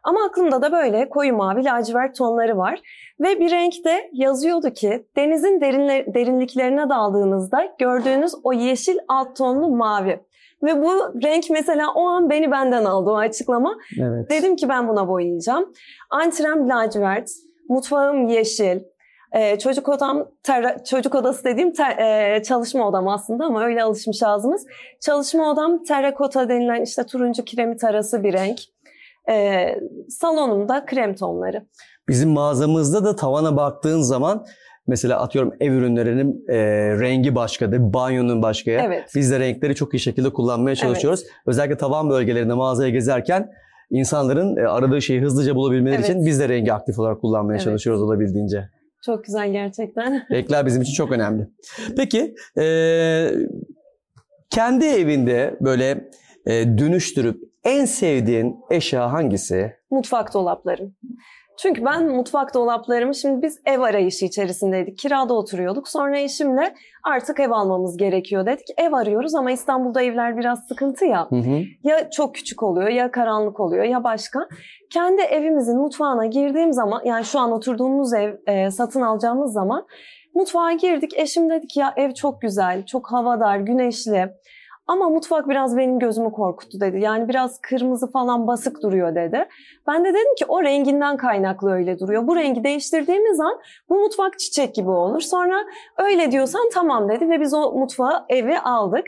ama 0.08 0.20
aklımda 0.30 0.62
da 0.62 0.72
böyle 0.72 1.10
koyu 1.10 1.34
mavi 1.36 1.66
lacivert 1.66 2.16
tonları 2.18 2.58
var. 2.58 2.80
Ve 3.20 3.40
bir 3.40 3.52
renkte 3.52 4.10
yazıyordu 4.14 4.70
ki 4.70 5.06
denizin 5.18 5.60
derinle- 5.62 6.14
derinliklerine 6.14 6.90
daldığınızda 6.90 7.68
gördüğünüz 7.80 8.34
o 8.44 8.54
yeşil 8.54 8.98
alt 9.08 9.36
tonlu 9.38 9.70
mavi. 9.76 10.20
Ve 10.64 10.82
bu 10.82 10.92
renk 11.24 11.46
mesela 11.50 11.88
o 11.96 12.08
an 12.08 12.30
beni 12.30 12.52
benden 12.52 12.86
aldı 12.86 13.10
o 13.10 13.18
açıklama. 13.18 13.76
Evet. 14.02 14.30
Dedim 14.30 14.56
ki 14.56 14.70
ben 14.70 14.88
buna 14.88 15.08
boyayacağım. 15.08 15.74
Antrem 16.10 16.70
lacivert, 16.70 17.30
mutfağım 17.70 18.28
yeşil, 18.28 18.80
ee, 19.36 19.60
çocuk 19.60 19.90
odam 19.90 20.28
ter- 20.44 20.84
çocuk 20.84 21.16
odası 21.16 21.44
dediğim 21.44 21.74
ter- 21.74 21.98
e, 22.36 22.44
çalışma 22.44 22.88
odam 22.88 23.08
aslında 23.08 23.46
ama 23.46 23.66
öyle 23.66 23.84
alışmış 23.84 24.24
ağzımız. 24.24 24.66
Çalışma 25.02 25.52
odam 25.52 25.84
terrakota 25.84 26.50
denilen 26.50 26.82
işte 26.82 27.06
turuncu 27.06 27.44
kiremit 27.46 27.84
arası 27.84 28.24
bir 28.24 28.34
renk. 28.34 28.60
Ee, 29.30 29.80
salonumda 30.10 30.86
krem 30.86 31.16
tonları. 31.16 31.66
Bizim 32.10 32.30
mağazamızda 32.30 33.04
da 33.06 33.16
tavana 33.16 33.58
baktığın 33.58 34.02
zaman 34.02 34.46
mesela 34.88 35.20
atıyorum 35.20 35.54
ev 35.60 35.72
ürünlerinin 35.74 36.46
e, 36.50 36.58
rengi 37.00 37.36
başkadır, 37.36 37.94
banyonun 37.94 38.42
başka. 38.42 38.72
Evet. 38.72 39.12
Biz 39.16 39.32
de 39.32 39.40
renkleri 39.40 39.76
çok 39.76 39.94
iyi 39.94 40.00
şekilde 40.00 40.30
kullanmaya 40.34 40.76
çalışıyoruz. 40.76 41.24
Özellikle 41.46 41.78
tavan 41.78 42.10
bölgelerinde 42.10 42.54
mağazaya 42.54 42.90
gezerken 42.90 43.50
insanların 43.90 44.58
e, 44.58 44.68
aradığı 44.68 45.02
şeyi 45.02 45.22
hızlıca 45.22 45.56
bulabilmeleri 45.56 45.96
Evet. 45.96 46.10
için 46.10 46.26
biz 46.26 46.40
de 46.40 46.50
rengi 46.50 46.74
aktif 46.74 47.00
olarak 47.00 47.22
kullanmaya 47.22 47.56
Evet. 47.56 47.64
çalışıyoruz 47.64 48.02
olabildiğince. 48.02 48.70
Çok 49.06 49.24
güzel 49.24 49.52
gerçekten. 49.52 50.26
Renkler 50.32 50.66
bizim 50.66 50.82
için 50.82 50.94
çok 50.94 51.12
önemli. 51.12 51.48
Peki 51.98 52.36
e, 52.60 52.66
kendi 54.50 54.86
evinde 54.86 55.58
böyle 55.62 56.10
e, 56.46 56.78
dönüştürüp 56.78 57.44
en 57.68 57.86
sevdiğin 57.86 58.60
eşya 58.72 59.14
hangisi? 59.14 59.74
Mutfak 59.92 60.34
dolaplarım. 60.34 60.96
Çünkü 61.60 61.86
ben 61.86 62.08
mutfak 62.08 62.54
dolaplarımı 62.54 63.16
şimdi 63.16 63.42
biz 63.42 63.62
ev 63.66 63.80
arayışı 63.80 64.26
içerisindeydik. 64.26 64.98
Kirada 64.98 65.34
oturuyorduk. 65.34 65.88
Sonra 65.88 66.20
eşimle 66.20 66.74
artık 67.04 67.40
ev 67.40 67.52
almamız 67.52 67.98
gerekiyor 67.98 68.46
dedik. 68.46 68.68
Ev 68.78 68.94
arıyoruz 68.94 69.36
ama 69.36 69.52
İstanbul'da 69.52 70.02
evler 70.02 70.38
biraz 70.38 70.60
sıkıntı 70.68 71.06
ya. 71.06 71.28
Hı 71.30 71.36
hı. 71.36 71.62
Ya 71.84 72.10
çok 72.10 72.36
küçük 72.36 72.64
oluyor 72.64 72.90
ya 72.90 73.12
karanlık 73.12 73.60
oluyor 73.60 73.84
ya 73.84 74.04
başka. 74.04 74.40
Kendi 74.94 75.22
evimizin 75.22 75.78
mutfağına 75.78 76.26
girdiğim 76.26 76.74
zaman 76.74 77.02
yani 77.06 77.26
şu 77.26 77.40
an 77.40 77.52
oturduğumuz 77.52 78.14
ev 78.14 78.34
e, 78.48 78.72
satın 78.72 79.02
alacağımız 79.02 79.54
zaman 79.54 79.88
mutfağa 80.34 80.72
girdik. 80.72 81.12
Eşim 81.16 81.50
dedi 81.50 81.68
ki 81.68 81.80
ya 81.80 81.94
ev 81.98 82.14
çok 82.14 82.42
güzel, 82.42 82.86
çok 82.86 83.12
havadar, 83.12 83.58
güneşli. 83.60 84.30
Ama 84.88 85.10
mutfak 85.10 85.50
biraz 85.50 85.78
benim 85.78 86.00
gözümü 86.00 86.32
korkuttu 86.32 86.80
dedi. 86.80 87.00
Yani 87.00 87.30
biraz 87.30 87.62
kırmızı 87.62 88.12
falan 88.12 88.48
basık 88.48 88.84
duruyor 88.84 89.16
dedi. 89.16 89.46
Ben 89.88 90.06
de 90.06 90.10
dedim 90.10 90.36
ki 90.38 90.46
o 90.48 90.64
renginden 90.64 91.18
kaynaklı 91.18 91.72
öyle 91.72 92.00
duruyor. 92.00 92.28
Bu 92.28 92.36
rengi 92.36 92.64
değiştirdiğimiz 92.64 93.40
an 93.40 93.60
bu 93.90 93.96
mutfak 93.96 94.40
çiçek 94.40 94.76
gibi 94.76 94.90
olur. 94.90 95.22
Sonra 95.22 95.66
öyle 95.98 96.32
diyorsan 96.32 96.70
tamam 96.74 97.10
dedi 97.10 97.30
ve 97.30 97.42
biz 97.42 97.54
o 97.54 97.72
mutfağı 97.72 98.26
evi 98.30 98.60
aldık. 98.60 99.08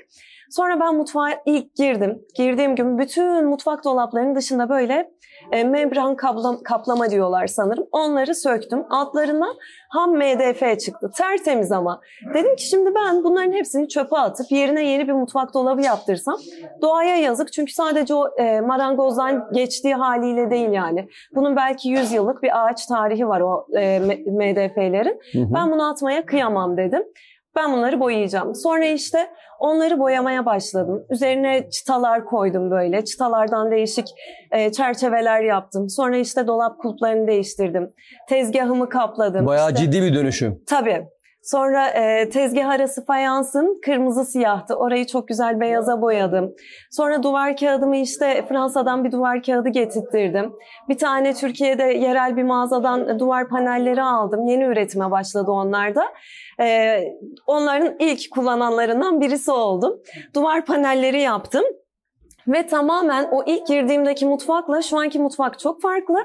Sonra 0.50 0.80
ben 0.80 0.96
mutfağa 0.96 1.28
ilk 1.46 1.76
girdim. 1.76 2.22
Girdiğim 2.36 2.76
gün 2.76 2.98
bütün 2.98 3.46
mutfak 3.46 3.84
dolaplarının 3.84 4.36
dışında 4.36 4.70
böyle 4.70 5.12
e, 5.52 5.64
membran 5.64 6.16
kapla- 6.16 6.64
kaplama 6.64 7.10
diyorlar 7.10 7.48
sanırım. 7.48 7.86
Onları 7.92 8.36
söktüm. 8.36 8.84
Altlarından 8.90 9.54
ham 9.90 10.12
MDF 10.18 10.80
çıktı. 10.80 11.12
Tertemiz 11.18 11.72
ama. 11.72 12.02
Dedim 12.34 12.56
ki 12.56 12.68
şimdi 12.68 12.96
ben 12.96 13.24
bunların 13.24 13.52
hepsini 13.52 13.88
çöpe 13.88 14.18
atıp 14.18 14.52
yerine 14.52 14.86
yeni 14.86 15.08
bir 15.08 15.14
mutfak 15.14 15.54
dolabı 15.54 15.82
yaptırsam 15.82 16.38
doğaya 16.82 17.16
yazık. 17.16 17.54
Çünkü 17.54 17.74
sadece 17.74 18.14
o 18.14 18.28
e, 18.38 18.62
marangozdan 18.62 19.48
geçtiği 19.54 19.96
haliyle 19.96 20.52
değil 20.52 20.70
yani. 20.70 21.08
Bunun 21.36 21.56
belki 21.56 21.90
100 21.90 22.12
yıllık 22.12 22.44
bir 22.44 22.66
ağaç 22.66 22.86
tarihi 22.86 23.28
var 23.28 23.42
o 23.42 23.68
e, 23.78 24.00
MDF'lerin. 24.28 25.20
Ben 25.54 25.72
bunu 25.72 25.90
atmaya 25.90 26.26
kıyamam 26.26 26.78
dedim. 26.78 27.04
Ben 27.56 27.74
bunları 27.74 28.00
boyayacağım. 28.00 28.56
Sonra 28.56 28.86
işte 28.86 29.30
onları 29.60 30.00
boyamaya 30.00 30.46
başladım. 30.46 31.06
Üzerine 31.10 31.70
çıtalar 31.70 32.26
koydum 32.26 32.72
böyle. 32.72 33.06
Çıtalardan 33.06 33.72
değişik 33.72 34.06
e, 34.52 34.72
çerçeveler 34.72 35.42
yaptım. 35.42 35.90
Sonra 35.90 36.18
işte 36.18 36.48
dolap 36.48 36.80
kulplarını 36.80 37.28
değiştirdim. 37.28 37.94
Tezgahımı 38.30 38.90
kapladım. 38.90 39.46
Bayağı 39.46 39.70
İşte- 39.72 39.82
ciddi 39.86 40.02
bir 40.02 40.14
dönüşüm. 40.16 40.64
Tabii. 40.70 41.06
Sonra 41.42 41.88
e, 41.88 42.30
tezgah 42.30 42.70
arası 42.70 43.06
fayansım 43.06 43.82
kırmızı 43.82 44.26
siyahtı. 44.26 44.76
Orayı 44.76 45.08
çok 45.08 45.28
güzel 45.28 45.60
beyaza 45.60 46.02
boyadım. 46.02 46.56
Sonra 46.92 47.24
duvar 47.24 47.58
kağıdımı 47.58 47.98
işte 47.98 48.46
Fransa'dan 48.50 49.04
bir 49.04 49.12
duvar 49.12 49.44
kağıdı 49.44 49.70
getirttirdim. 49.70 50.54
Bir 50.90 50.98
tane 50.98 51.34
Türkiye'de 51.34 51.84
yerel 51.84 52.38
bir 52.38 52.44
mağazadan 52.44 53.20
duvar 53.20 53.50
panelleri 53.50 54.04
aldım. 54.04 54.48
Yeni 54.48 54.64
üretime 54.64 55.12
başladı 55.12 55.52
onlar 55.52 55.96
da. 55.96 56.04
E, 56.62 57.00
onların 57.48 57.96
ilk 58.00 58.32
kullananlarından 58.32 59.22
birisi 59.22 59.52
oldum. 59.52 60.00
Duvar 60.36 60.66
panelleri 60.66 61.22
yaptım. 61.22 61.64
Ve 62.48 62.68
tamamen 62.68 63.30
o 63.32 63.44
ilk 63.46 63.68
girdiğimdeki 63.68 64.26
mutfakla 64.26 64.82
şu 64.82 64.98
anki 64.98 65.20
mutfak 65.20 65.60
çok 65.60 65.82
farklı. 65.82 66.18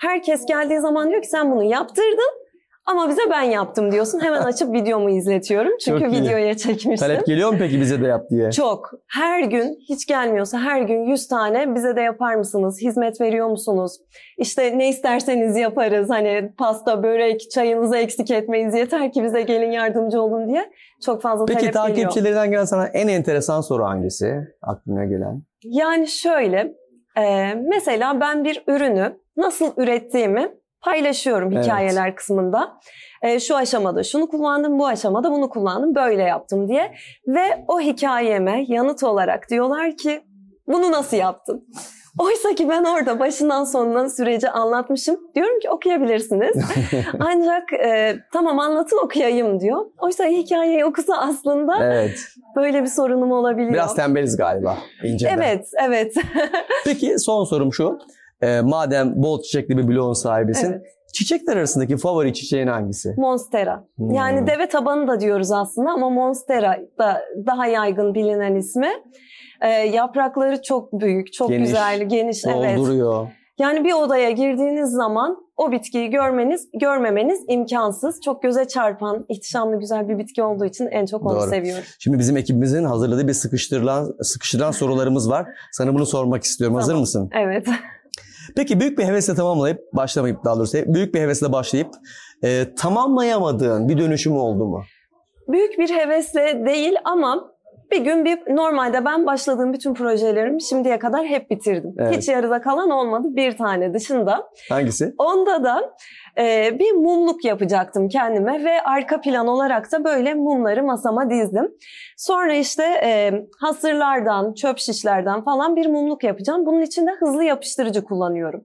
Herkes 0.00 0.46
geldiği 0.46 0.80
zaman 0.80 1.10
diyor 1.10 1.22
ki 1.22 1.28
sen 1.28 1.50
bunu 1.50 1.64
yaptırdın 1.64 2.41
ama 2.86 3.08
bize 3.08 3.20
ben 3.30 3.42
yaptım 3.42 3.92
diyorsun. 3.92 4.20
Hemen 4.20 4.42
açıp 4.42 4.72
videomu 4.74 5.10
izletiyorum. 5.10 5.72
Çünkü 5.84 6.04
Çok 6.04 6.12
iyi. 6.12 6.22
videoya 6.22 6.56
çekmiştim. 6.56 6.96
Talep 7.08 7.26
geliyor 7.26 7.52
mu 7.52 7.56
peki 7.58 7.80
bize 7.80 8.02
de 8.02 8.06
yap 8.06 8.30
diye? 8.30 8.50
Çok. 8.50 8.90
Her 9.08 9.42
gün 9.44 9.76
hiç 9.88 10.06
gelmiyorsa 10.06 10.58
her 10.58 10.80
gün 10.82 11.02
100 11.02 11.28
tane 11.28 11.74
bize 11.74 11.96
de 11.96 12.00
yapar 12.00 12.34
mısınız? 12.34 12.78
Hizmet 12.82 13.20
veriyor 13.20 13.48
musunuz? 13.48 13.98
İşte 14.38 14.78
ne 14.78 14.88
isterseniz 14.88 15.56
yaparız. 15.56 16.10
Hani 16.10 16.52
pasta, 16.58 17.02
börek, 17.02 17.50
çayınızı 17.50 17.96
eksik 17.96 18.30
etmeyiz. 18.30 18.74
Yeter 18.74 19.12
ki 19.12 19.24
bize 19.24 19.42
gelin 19.42 19.70
yardımcı 19.70 20.22
olun 20.22 20.48
diye. 20.48 20.70
Çok 21.04 21.22
fazla 21.22 21.44
Peki 21.44 21.70
talep 21.70 21.74
geliyor. 21.88 22.08
takipçilerinden 22.10 22.50
gelen 22.50 22.64
sana 22.64 22.86
en 22.86 23.08
enteresan 23.08 23.60
soru 23.60 23.84
hangisi? 23.84 24.34
Aklına 24.62 25.04
gelen. 25.04 25.42
Yani 25.64 26.08
şöyle, 26.08 26.72
e, 27.18 27.54
mesela 27.54 28.20
ben 28.20 28.44
bir 28.44 28.64
ürünü 28.66 29.16
nasıl 29.36 29.72
ürettiğimi 29.76 30.48
paylaşıyorum 30.84 31.52
Evet. 31.52 31.64
hikayeler 31.64 32.16
kısmında. 32.16 32.78
E, 33.22 33.40
şu 33.40 33.56
aşamada 33.56 34.02
şunu 34.02 34.28
kullandım, 34.28 34.78
bu 34.78 34.86
aşamada 34.86 35.30
bunu 35.30 35.48
kullandım, 35.48 35.94
böyle 35.94 36.22
yaptım 36.22 36.68
diye. 36.68 36.94
Ve 37.26 37.64
o 37.68 37.80
hikayeme 37.80 38.64
yanıt 38.68 39.02
olarak 39.02 39.50
diyorlar 39.50 39.96
ki 39.96 40.20
bunu 40.68 40.92
nasıl 40.92 41.16
yaptın? 41.16 41.64
Oysa 42.18 42.54
ki 42.54 42.68
ben 42.68 42.84
orada 42.84 43.20
başından 43.20 43.64
sonuna 43.64 44.08
süreci 44.08 44.48
anlatmışım. 44.48 45.16
Diyorum 45.34 45.60
ki 45.60 45.70
okuyabilirsiniz. 45.70 46.56
Ancak 47.20 47.72
e, 47.72 48.16
tamam 48.32 48.58
anlatın 48.58 49.04
okuyayım 49.04 49.60
diyor. 49.60 49.86
Oysa 50.00 50.24
hikayeyi 50.24 50.84
okusa 50.84 51.14
aslında 51.16 51.84
Evet. 51.84 52.18
böyle 52.56 52.82
bir 52.82 52.86
sorunum 52.86 53.32
olabiliyor. 53.32 53.72
Biraz 53.72 53.96
tembeliz 53.96 54.36
galiba. 54.36 54.78
İnceden. 55.04 55.38
Evet, 55.38 55.68
evet. 55.86 56.14
Peki 56.84 57.18
son 57.18 57.44
sorum 57.44 57.72
şu. 57.72 57.98
Ee, 58.42 58.60
madem 58.60 59.22
bol 59.22 59.42
çiçekli 59.42 59.76
bir 59.78 59.88
bloğun 59.88 60.12
sahibisin. 60.12 60.72
Evet. 60.72 60.86
Çiçekler 61.14 61.56
arasındaki 61.56 61.96
favori 61.96 62.34
çiçeğin 62.34 62.66
hangisi? 62.66 63.14
Monstera. 63.16 63.84
Hmm. 63.96 64.10
Yani 64.10 64.46
deve 64.46 64.68
tabanı 64.68 65.08
da 65.08 65.20
diyoruz 65.20 65.52
aslında 65.52 65.90
ama 65.90 66.10
Monstera 66.10 66.78
da 66.98 67.22
daha 67.46 67.66
yaygın 67.66 68.14
bilinen 68.14 68.54
ismi. 68.54 68.90
Ee, 69.60 69.68
yaprakları 69.68 70.62
çok 70.62 70.92
büyük, 70.92 71.32
çok 71.32 71.48
Geniş, 71.48 71.68
güzel, 71.68 72.08
geniş. 72.08 72.44
Evet. 72.46 72.78
Dolduruyor. 72.78 73.28
Yani 73.58 73.84
bir 73.84 73.92
odaya 73.92 74.30
girdiğiniz 74.30 74.90
zaman 74.90 75.36
o 75.56 75.72
bitkiyi 75.72 76.10
görmeniz, 76.10 76.68
görmemeniz 76.80 77.40
imkansız. 77.48 78.20
Çok 78.20 78.42
göze 78.42 78.64
çarpan, 78.64 79.24
ihtişamlı 79.28 79.80
güzel 79.80 80.08
bir 80.08 80.18
bitki 80.18 80.42
olduğu 80.42 80.64
için 80.64 80.86
en 80.86 81.06
çok 81.06 81.26
onu 81.26 81.40
Doğru. 81.40 81.50
seviyorum. 81.50 81.84
Şimdi 81.98 82.18
bizim 82.18 82.36
ekibimizin 82.36 82.84
hazırladığı 82.84 83.28
bir 83.28 83.32
sıkıştırılan, 83.32 84.14
sıkıştıran 84.20 84.70
sorularımız 84.70 85.30
var. 85.30 85.46
Sana 85.72 85.94
bunu 85.94 86.06
sormak 86.06 86.42
istiyorum. 86.44 86.76
Hazır 86.76 86.88
Tamam. 86.88 87.00
mısın? 87.00 87.30
Evet. 87.34 87.66
Peki 88.56 88.80
büyük 88.80 88.98
bir 88.98 89.04
hevesle 89.04 89.34
tamamlayıp, 89.34 89.80
başlamayıp 89.92 90.44
daha 90.44 90.56
doğrusu 90.56 90.78
büyük 90.86 91.14
bir 91.14 91.20
hevesle 91.20 91.52
başlayıp 91.52 91.88
e, 92.44 92.74
tamamlayamadığın 92.74 93.88
bir 93.88 93.98
dönüşüm 93.98 94.36
oldu 94.36 94.64
mu? 94.66 94.82
Büyük 95.48 95.78
bir 95.78 95.90
hevesle 95.90 96.66
değil 96.66 96.94
ama 97.04 97.51
bir 97.92 98.04
gün 98.04 98.24
bir 98.24 98.38
normalde 98.56 99.04
ben 99.04 99.26
başladığım 99.26 99.72
bütün 99.72 99.94
projelerimi 99.94 100.62
şimdiye 100.62 100.98
kadar 100.98 101.26
hep 101.26 101.50
bitirdim. 101.50 101.94
Evet. 101.98 102.16
Hiç 102.16 102.28
yarıda 102.28 102.60
kalan 102.60 102.90
olmadı 102.90 103.28
bir 103.30 103.56
tane 103.56 103.94
dışında. 103.94 104.48
Hangisi? 104.68 105.14
Onda 105.18 105.64
da 105.64 105.94
e, 106.38 106.78
bir 106.78 106.92
mumluk 106.92 107.44
yapacaktım 107.44 108.08
kendime 108.08 108.64
ve 108.64 108.82
arka 108.82 109.20
plan 109.20 109.46
olarak 109.46 109.92
da 109.92 110.04
böyle 110.04 110.34
mumları 110.34 110.82
masama 110.82 111.30
dizdim. 111.30 111.68
Sonra 112.16 112.54
işte 112.54 112.84
e, 113.04 113.32
hasırlardan, 113.60 114.54
çöp 114.54 114.78
şişlerden 114.78 115.42
falan 115.42 115.76
bir 115.76 115.86
mumluk 115.86 116.24
yapacağım. 116.24 116.66
Bunun 116.66 116.80
için 116.80 117.06
de 117.06 117.10
hızlı 117.10 117.44
yapıştırıcı 117.44 118.04
kullanıyorum. 118.04 118.64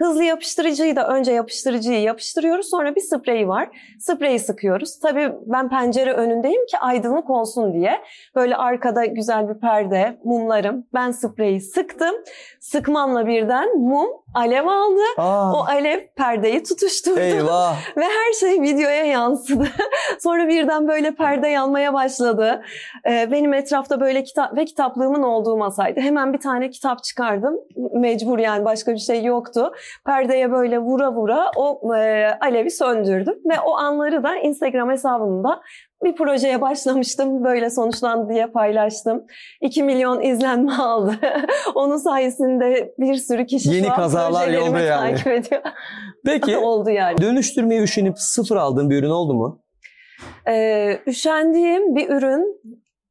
Hızlı 0.00 0.24
yapıştırıcıyı 0.24 0.96
da 0.96 1.08
önce 1.08 1.32
yapıştırıcıyı 1.32 2.00
yapıştırıyoruz. 2.00 2.70
Sonra 2.70 2.94
bir 2.94 3.00
spreyi 3.00 3.48
var. 3.48 3.68
Spreyi 3.98 4.38
sıkıyoruz. 4.38 4.98
Tabii 4.98 5.32
ben 5.46 5.68
pencere 5.68 6.12
önündeyim 6.12 6.66
ki 6.66 6.78
aydınlık 6.78 7.30
olsun 7.30 7.74
diye. 7.74 8.00
Böyle 8.34 8.56
arkada 8.56 9.04
güzel 9.04 9.48
bir 9.48 9.54
perde, 9.54 10.18
mumlarım. 10.24 10.86
Ben 10.94 11.10
spreyi 11.10 11.60
sıktım. 11.60 12.14
Sıkmamla 12.60 13.26
birden 13.26 13.78
mum 13.78 14.08
alev 14.34 14.66
aldı. 14.66 15.00
Aa, 15.18 15.52
O 15.52 15.64
alev 15.64 16.00
perdeyi 16.16 16.62
tutuşturdu 16.62 17.20
eyvah. 17.20 17.76
ve 17.96 18.04
her 18.04 18.32
şey 18.40 18.62
videoya 18.62 19.04
yansıdı. 19.04 19.68
Sonra 20.20 20.48
birden 20.48 20.88
böyle 20.88 21.14
perde 21.14 21.48
yanmaya 21.48 21.94
başladı. 21.94 22.62
Ee, 23.08 23.28
benim 23.32 23.54
etrafta 23.54 24.00
böyle 24.00 24.22
kitap 24.22 24.56
ve 24.56 24.64
kitaplığımın 24.64 25.22
olduğu 25.22 25.56
masaydı. 25.56 26.00
Hemen 26.00 26.32
bir 26.32 26.38
tane 26.40 26.70
kitap 26.70 27.04
çıkardım. 27.04 27.54
Mecbur 27.94 28.38
yani 28.38 28.64
başka 28.64 28.92
bir 28.92 28.98
şey 28.98 29.24
yoktu. 29.24 29.72
Perdeye 30.06 30.52
böyle 30.52 30.78
vura 30.78 31.12
vura 31.12 31.50
o 31.56 31.94
e, 31.96 32.30
alevi 32.40 32.70
söndürdüm 32.70 33.34
ve 33.50 33.60
o 33.60 33.76
anları 33.76 34.22
da 34.22 34.36
Instagram 34.36 34.90
hesabımda 34.90 35.60
bir 36.04 36.14
projeye 36.14 36.60
başlamıştım. 36.60 37.44
Böyle 37.44 37.70
sonuçlandı 37.70 38.32
diye 38.32 38.46
paylaştım. 38.46 39.24
2 39.60 39.82
milyon 39.82 40.22
izlenme 40.22 40.72
aldı. 40.72 41.14
Onun 41.74 41.96
sayesinde 41.96 42.94
bir 42.98 43.14
sürü 43.14 43.46
kişi 43.46 43.70
Yeni 43.70 43.88
kazalar 43.88 44.48
yolda 44.48 44.80
yani. 44.80 45.14
takip 45.14 45.26
ediyor. 45.26 45.62
Peki 46.24 46.56
Oldu 46.58 46.90
yani. 46.90 47.18
dönüştürmeyi 47.20 47.80
üşenip 47.80 48.18
sıfır 48.18 48.56
aldığın 48.56 48.90
bir 48.90 48.98
ürün 48.98 49.10
oldu 49.10 49.34
mu? 49.34 49.62
Ee, 50.48 50.98
üşendiğim 51.06 51.96
bir 51.96 52.08
ürün 52.08 52.60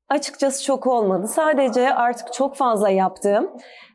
açıkçası 0.10 0.64
çok 0.64 0.88
olmadı. 0.88 1.28
Sadece 1.28 1.94
artık 1.94 2.34
çok 2.34 2.56
fazla 2.56 2.90
yaptığım 2.90 3.52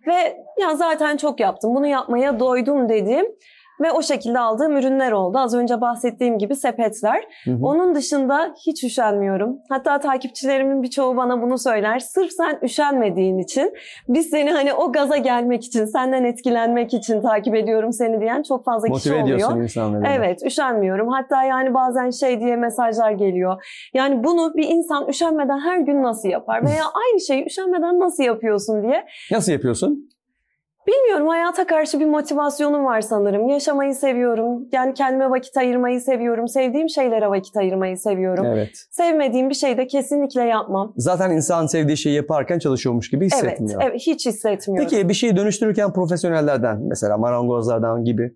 ve 0.06 0.36
ya 0.60 0.76
zaten 0.76 1.16
çok 1.16 1.40
yaptım. 1.40 1.74
Bunu 1.74 1.86
yapmaya 1.86 2.40
doydum 2.40 2.88
dediğim 2.88 3.26
ve 3.80 3.92
o 3.92 4.02
şekilde 4.02 4.38
aldığım 4.38 4.76
ürünler 4.76 5.12
oldu. 5.12 5.38
Az 5.38 5.54
önce 5.54 5.80
bahsettiğim 5.80 6.38
gibi 6.38 6.56
sepetler. 6.56 7.24
Hı 7.44 7.50
hı. 7.50 7.58
Onun 7.62 7.94
dışında 7.94 8.54
hiç 8.66 8.84
üşenmiyorum. 8.84 9.58
Hatta 9.68 10.00
takipçilerimin 10.00 10.82
birçoğu 10.82 11.16
bana 11.16 11.42
bunu 11.42 11.58
söyler. 11.58 11.98
Sırf 11.98 12.32
sen 12.32 12.58
üşenmediğin 12.62 13.38
için 13.38 13.72
biz 14.08 14.30
seni 14.30 14.50
hani 14.50 14.72
o 14.72 14.92
gaza 14.92 15.16
gelmek 15.16 15.64
için, 15.64 15.84
senden 15.84 16.24
etkilenmek 16.24 16.94
için 16.94 17.22
takip 17.22 17.54
ediyorum 17.54 17.92
seni 17.92 18.20
diyen 18.20 18.42
çok 18.42 18.64
fazla 18.64 18.88
kişi 18.88 19.08
Motive 19.10 19.22
oluyor. 19.22 19.36
ediyorsun 19.36 19.60
insanları. 19.60 20.02
Evet, 20.08 20.42
üşenmiyorum. 20.46 21.08
Hatta 21.08 21.44
yani 21.44 21.74
bazen 21.74 22.10
şey 22.10 22.40
diye 22.40 22.56
mesajlar 22.56 23.10
geliyor. 23.10 23.64
Yani 23.94 24.24
bunu 24.24 24.54
bir 24.56 24.68
insan 24.68 25.08
üşenmeden 25.08 25.58
her 25.58 25.78
gün 25.78 26.02
nasıl 26.02 26.28
yapar? 26.28 26.64
Veya 26.64 26.84
aynı 26.94 27.20
şeyi 27.20 27.46
üşenmeden 27.46 28.00
nasıl 28.00 28.22
yapıyorsun 28.22 28.82
diye. 28.82 29.04
Nasıl 29.32 29.52
yapıyorsun? 29.52 30.08
Bilmiyorum 30.86 31.28
hayata 31.28 31.66
karşı 31.66 32.00
bir 32.00 32.06
motivasyonum 32.06 32.84
var 32.84 33.00
sanırım. 33.00 33.48
Yaşamayı 33.48 33.94
seviyorum. 33.94 34.68
Yani 34.72 34.94
kendime 34.94 35.30
vakit 35.30 35.56
ayırmayı 35.56 36.00
seviyorum. 36.00 36.48
Sevdiğim 36.48 36.88
şeylere 36.88 37.28
vakit 37.28 37.56
ayırmayı 37.56 37.96
seviyorum. 37.98 38.46
Evet. 38.46 38.70
Sevmediğim 38.90 39.50
bir 39.50 39.54
şeyi 39.54 39.76
de 39.76 39.86
kesinlikle 39.86 40.42
yapmam. 40.42 40.92
Zaten 40.96 41.30
insan 41.30 41.66
sevdiği 41.66 41.96
şeyi 41.96 42.16
yaparken 42.16 42.58
çalışıyormuş 42.58 43.10
gibi 43.10 43.24
Evet, 43.24 43.32
hissetmiyor. 43.32 43.82
evet 43.84 44.00
hiç 44.06 44.26
hissetmiyorum. 44.26 44.88
Peki 44.90 45.08
bir 45.08 45.14
şeyi 45.14 45.36
dönüştürürken 45.36 45.92
profesyonellerden 45.92 46.78
mesela 46.88 47.18
marangozlardan 47.18 48.04
gibi 48.04 48.34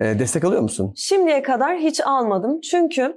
e, 0.00 0.18
destek 0.18 0.44
alıyor 0.44 0.62
musun? 0.62 0.92
Şimdiye 0.96 1.42
kadar 1.42 1.76
hiç 1.76 2.00
almadım. 2.00 2.60
Çünkü 2.60 3.16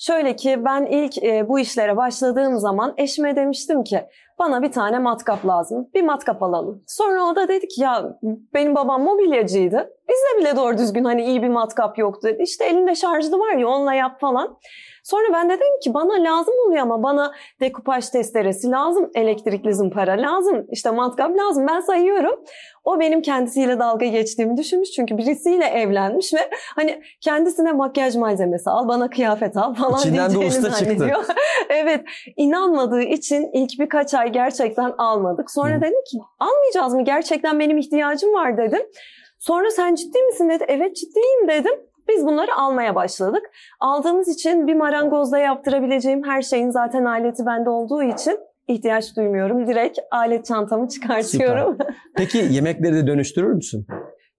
şöyle 0.00 0.36
ki 0.36 0.64
ben 0.64 0.86
ilk 0.86 1.22
e, 1.22 1.48
bu 1.48 1.58
işlere 1.58 1.96
başladığım 1.96 2.58
zaman 2.58 2.94
eşime 2.96 3.36
demiştim 3.36 3.84
ki 3.84 4.06
bana 4.38 4.62
bir 4.62 4.72
tane 4.72 4.98
matkap 4.98 5.46
lazım. 5.46 5.88
Bir 5.94 6.02
matkap 6.02 6.42
alalım. 6.42 6.82
Sonra 6.86 7.24
o 7.24 7.36
da 7.36 7.48
dedi 7.48 7.68
ki 7.68 7.82
ya 7.82 8.18
benim 8.54 8.74
babam 8.74 9.02
mobilyacıydı. 9.02 9.90
Bizde 10.10 10.40
bile 10.40 10.56
doğru 10.56 10.78
düzgün 10.78 11.04
hani 11.04 11.24
iyi 11.24 11.42
bir 11.42 11.48
matkap 11.48 11.98
yoktu. 11.98 12.28
İşte 12.38 12.64
elinde 12.64 12.94
şarjlı 12.94 13.38
var 13.38 13.56
ya 13.56 13.68
onunla 13.68 13.94
yap 13.94 14.20
falan. 14.20 14.58
Sonra 15.04 15.32
ben 15.32 15.48
de 15.48 15.52
dedim 15.52 15.80
ki 15.82 15.94
bana 15.94 16.12
lazım 16.12 16.54
oluyor 16.66 16.82
ama 16.82 17.02
bana 17.02 17.32
dekupaj 17.60 18.08
testeresi 18.08 18.70
lazım, 18.70 19.10
elektrikli 19.14 19.74
zımpara 19.74 20.12
lazım, 20.12 20.66
işte 20.70 20.90
matkap 20.90 21.36
lazım. 21.36 21.66
Ben 21.68 21.80
sayıyorum. 21.80 22.44
O 22.84 23.00
benim 23.00 23.22
kendisiyle 23.22 23.78
dalga 23.78 24.06
geçtiğimi 24.06 24.56
düşünmüş 24.56 24.90
çünkü 24.90 25.18
birisiyle 25.18 25.64
evlenmiş 25.64 26.34
ve 26.34 26.50
hani 26.76 27.02
kendisine 27.20 27.72
makyaj 27.72 28.16
malzemesi 28.16 28.70
al, 28.70 28.88
bana 28.88 29.10
kıyafet 29.10 29.56
al 29.56 29.74
falan 29.74 29.98
İçinden 29.98 30.30
diyeceğini 30.30 30.48
usta 30.48 30.70
çıktı. 30.78 30.94
zannediyor. 30.96 31.24
evet, 31.68 32.04
inanmadığı 32.36 33.02
için 33.02 33.50
ilk 33.52 33.70
birkaç 33.78 34.14
ay 34.14 34.32
gerçekten 34.32 34.92
almadık. 34.98 35.50
Sonra 35.50 35.76
Hı. 35.76 35.80
dedim 35.80 36.04
ki 36.10 36.18
almayacağız 36.38 36.94
mı? 36.94 37.04
Gerçekten 37.04 37.60
benim 37.60 37.78
ihtiyacım 37.78 38.34
var 38.34 38.56
dedim. 38.56 38.82
Sonra 39.40 39.70
sen 39.70 39.94
ciddi 39.94 40.22
misin 40.22 40.48
dedi. 40.48 40.64
Evet 40.68 40.96
ciddiyim 40.96 41.48
dedim. 41.48 41.80
Biz 42.08 42.26
bunları 42.26 42.54
almaya 42.54 42.94
başladık. 42.94 43.42
Aldığımız 43.80 44.28
için 44.28 44.66
bir 44.66 44.74
marangozda 44.74 45.38
yaptırabileceğim 45.38 46.24
her 46.24 46.42
şeyin 46.42 46.70
zaten 46.70 47.04
aleti 47.04 47.46
bende 47.46 47.70
olduğu 47.70 48.02
için 48.02 48.38
ihtiyaç 48.68 49.16
duymuyorum. 49.16 49.66
Direkt 49.66 49.98
alet 50.10 50.44
çantamı 50.46 50.88
çıkartıyorum. 50.88 51.78
Peki 52.16 52.38
yemekleri 52.50 52.94
de 52.94 53.06
dönüştürür 53.06 53.52
müsün? 53.52 53.86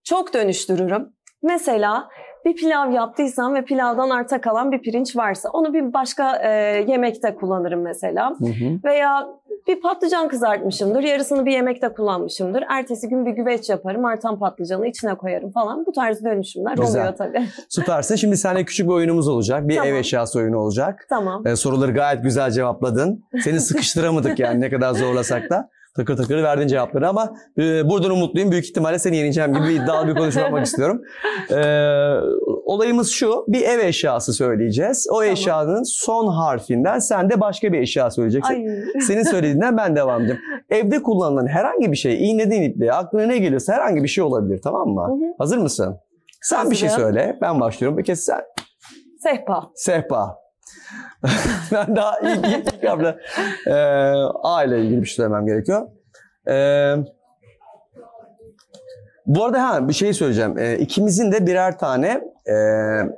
Çok 0.04 0.34
dönüştürürüm. 0.34 1.10
Mesela 1.44 2.10
bir 2.46 2.56
pilav 2.56 2.92
yaptıysam 2.92 3.56
ve 3.56 3.66
pilavdan 3.66 4.10
arta 4.10 4.42
kalan 4.42 4.72
bir 4.72 4.82
pirinç 4.82 5.16
varsa 5.16 5.50
onu 5.50 5.74
bir 5.74 5.94
başka 5.94 6.36
e, 6.36 6.50
yemekte 6.88 7.36
kullanırım 7.36 7.82
mesela. 7.82 8.30
Hı 8.30 8.46
hı. 8.46 8.80
Veya 8.84 9.28
bir 9.68 9.82
patlıcan 9.82 10.28
kızartmışımdır, 10.28 11.04
yarısını 11.04 11.46
bir 11.46 11.52
yemekte 11.52 11.90
kullanmışımdır. 11.94 12.64
Ertesi 12.70 13.10
gün 13.10 13.26
bir 13.26 13.32
güveç 13.32 13.70
yaparım, 13.70 14.06
artan 14.06 14.40
patlıcanı 14.40 14.88
içine 14.88 15.16
koyarım 15.16 15.52
falan. 15.52 15.86
Bu 15.86 15.92
tarz 15.92 16.24
dönüşümler 16.24 16.78
Güzel. 16.78 17.02
oluyor 17.02 17.16
tabii. 17.18 17.46
Süpersin. 17.70 18.16
Şimdi 18.16 18.38
seninle 18.38 18.66
küçük 18.66 18.88
bir 18.88 18.94
oyunumuz 18.94 19.28
olacak. 19.28 19.68
Bir 19.68 19.76
Tamam. 19.76 19.90
ev 19.94 19.96
eşyası 19.96 20.40
oyunu 20.40 20.58
olacak. 20.58 21.06
Tamam. 21.10 21.48
Ee, 21.48 21.56
soruları 21.56 21.92
gayet 21.92 22.24
güzel 22.24 22.52
cevapladın. 22.52 23.26
Seni 23.44 23.60
sıkıştıramadık 23.60 24.40
yani 24.40 24.62
ne 24.62 24.70
kadar 24.70 24.94
zorlasak 24.94 25.50
da. 25.50 25.70
Takır 25.96 26.18
takır 26.18 26.44
verdin 26.44 26.68
cevapları 26.68 27.10
ama 27.10 27.34
e, 27.58 27.90
buradan 27.90 28.12
umutluyum. 28.12 28.52
Büyük 28.52 28.66
ihtimalle 28.66 29.00
seni 29.00 29.18
yeneceğim 29.18 29.54
gibi 29.54 29.74
iddialı 29.74 30.08
bir 30.08 30.16
konuşma 30.16 30.42
yapmak 30.42 30.66
istiyorum. 30.66 31.02
Ee, 31.52 32.14
olayımız 32.66 33.10
şu. 33.12 33.46
Bir 33.48 33.62
ev 33.62 33.80
eşyası 33.80 34.34
söyleyeceğiz. 34.34 35.08
O 35.12 35.14
Tamam. 35.14 35.30
eşyanın 35.34 35.84
son 35.84 36.28
harfinden 36.28 37.00
sen 37.00 37.30
de 37.30 37.42
başka 37.42 37.74
bir 37.74 37.80
eşya 37.80 38.12
söyleyeceksin. 38.12 38.54
Ay. 38.54 38.66
Senin 39.08 39.24
söylediğinden 39.24 39.78
ben 39.78 39.96
devam 39.96 40.20
edeceğim. 40.22 40.42
Evde 40.70 41.02
kullanılan 41.04 41.48
herhangi 41.48 41.92
bir 41.92 41.98
şey, 41.98 42.30
iğneden 42.32 42.62
ipliğe, 42.62 42.92
aklına 42.94 43.26
ne 43.26 43.38
geliyorsa 43.38 43.74
herhangi 43.74 44.04
bir 44.04 44.08
şey 44.08 44.24
olabilir 44.24 44.60
tamam 44.64 44.88
mı? 44.88 45.02
Hı 45.08 45.12
hı. 45.14 45.34
Hazır 45.38 45.58
mısın? 45.58 45.98
Sen 46.42 46.72
bir 46.72 46.76
şey 46.76 46.90
Hazırım. 46.90 47.10
söyle. 47.14 47.38
Ben 47.42 47.60
başlıyorum. 47.60 47.98
Bir 47.98 48.04
kez 48.04 48.20
sen. 48.20 48.42
Sehpa. 49.24 49.64
Sehpa. 49.76 50.36
daha 51.72 52.20
ilk, 52.20 52.46
ilk, 52.48 52.74
ilk 52.74 52.90
harfle 52.90 53.18
e, 53.68 53.74
A 54.44 54.64
ile 54.64 54.82
ilgili 54.82 55.02
bir 55.02 55.06
şey 55.06 55.16
söylemem 55.16 55.46
gerekiyor. 55.46 55.88
E, 56.48 56.96
bu 59.26 59.46
arada 59.46 59.70
ha 59.70 59.88
bir 59.88 59.94
şey 59.94 60.14
söyleyeceğim. 60.14 60.58
E, 60.58 60.78
ikimizin 60.78 61.32
de 61.32 61.48
birer 61.48 61.78
tane 61.80 62.22
e, 62.48 62.56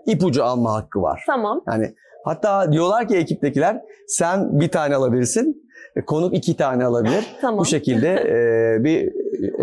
ipucu 0.06 0.44
alma 0.44 0.74
hakkı 0.74 1.02
var. 1.02 1.24
Tamam. 1.28 1.62
Yani 1.68 1.96
hatta 2.26 2.72
diyorlar 2.72 3.08
ki 3.08 3.16
ekiptekiler 3.18 3.82
sen 4.08 4.60
bir 4.60 4.70
tane 4.72 4.96
alabilirsin. 4.96 5.64
e, 5.96 6.06
Konuk 6.06 6.34
iki 6.34 6.58
tane 6.58 6.86
alabilir. 6.86 7.36
Tamam. 7.42 7.60
Bu 7.60 7.66
şekilde 7.66 8.10
e, 8.14 8.84
bir 8.84 9.12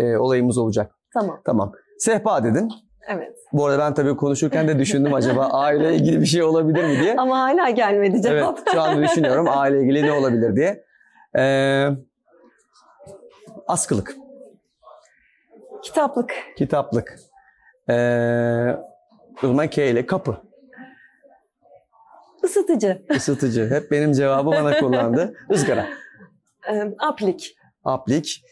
e, 0.03 0.17
olayımız 0.17 0.57
olacak. 0.57 0.91
Tamam. 1.13 1.41
Tamam. 1.45 1.71
Sehpa 1.99 2.43
dedin. 2.43 2.69
Evet. 3.13 3.37
Bu 3.53 3.65
arada 3.65 3.79
ben 3.79 3.93
tabii 3.93 4.15
konuşurken 4.15 4.67
de 4.67 4.79
düşündüm 4.79 5.13
acaba 5.13 5.45
aile 5.51 5.95
ilgili 5.95 6.21
bir 6.21 6.25
şey 6.25 6.43
olabilir 6.43 6.83
mi 6.83 6.99
diye. 6.99 7.15
Ama 7.15 7.39
hala 7.39 7.69
gelmedi 7.69 8.13
Evet 8.15 8.23
cevap. 8.23 8.59
şu 8.71 8.81
anda 8.81 9.01
düşünüyorum 9.03 9.47
aile 9.49 9.81
ilgili 9.81 10.03
ne 10.05 10.11
olabilir 10.11 10.55
diye. 10.55 10.83
Ee, 11.37 11.87
askılık, 13.67 14.15
Kitaplık. 15.83 16.33
kitaplık. 16.57 17.19
Ee, 17.89 18.75
o 19.43 19.47
zaman 19.47 19.67
K 19.67 19.85
ile 19.85 20.05
kapı, 20.05 20.37
Isıtıcı. 22.43 23.01
ısıtıcı. 23.15 23.69
Hep 23.69 23.91
benim 23.91 24.11
cevabı 24.13 24.51
bana 24.51 24.71
kullandı. 24.79 25.33
Izgara, 25.49 25.85
Ee, 26.71 26.83
aplik. 26.99 27.55
aplik, 27.83 28.45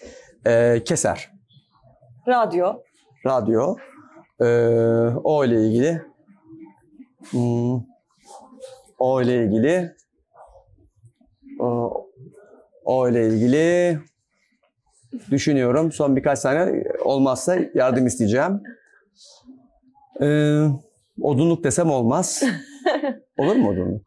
ee, 0.47 0.81
keser, 0.85 1.31
Radyo. 2.27 2.73
radyo. 3.25 3.75
Ee, 4.41 4.45
o 5.23 5.45
ile 5.45 5.67
ilgili. 5.67 6.01
Hmm, 7.31 7.81
o 8.99 9.21
ile 9.21 9.43
ilgili. 9.43 9.95
O, 11.59 11.93
o 12.85 13.09
ile 13.09 13.27
ilgili. 13.27 13.99
Düşünüyorum. 15.31 15.91
Son 15.91 16.15
birkaç 16.15 16.39
saniye 16.39 16.83
olmazsa 17.03 17.55
yardım 17.73 18.07
isteyeceğim. 18.07 18.63
Ee, 20.21 20.65
odunluk 21.21 21.63
desem 21.63 21.91
olmaz. 21.91 22.43
Olur 23.37 23.55
mu 23.55 23.69
odunluk? 23.69 24.01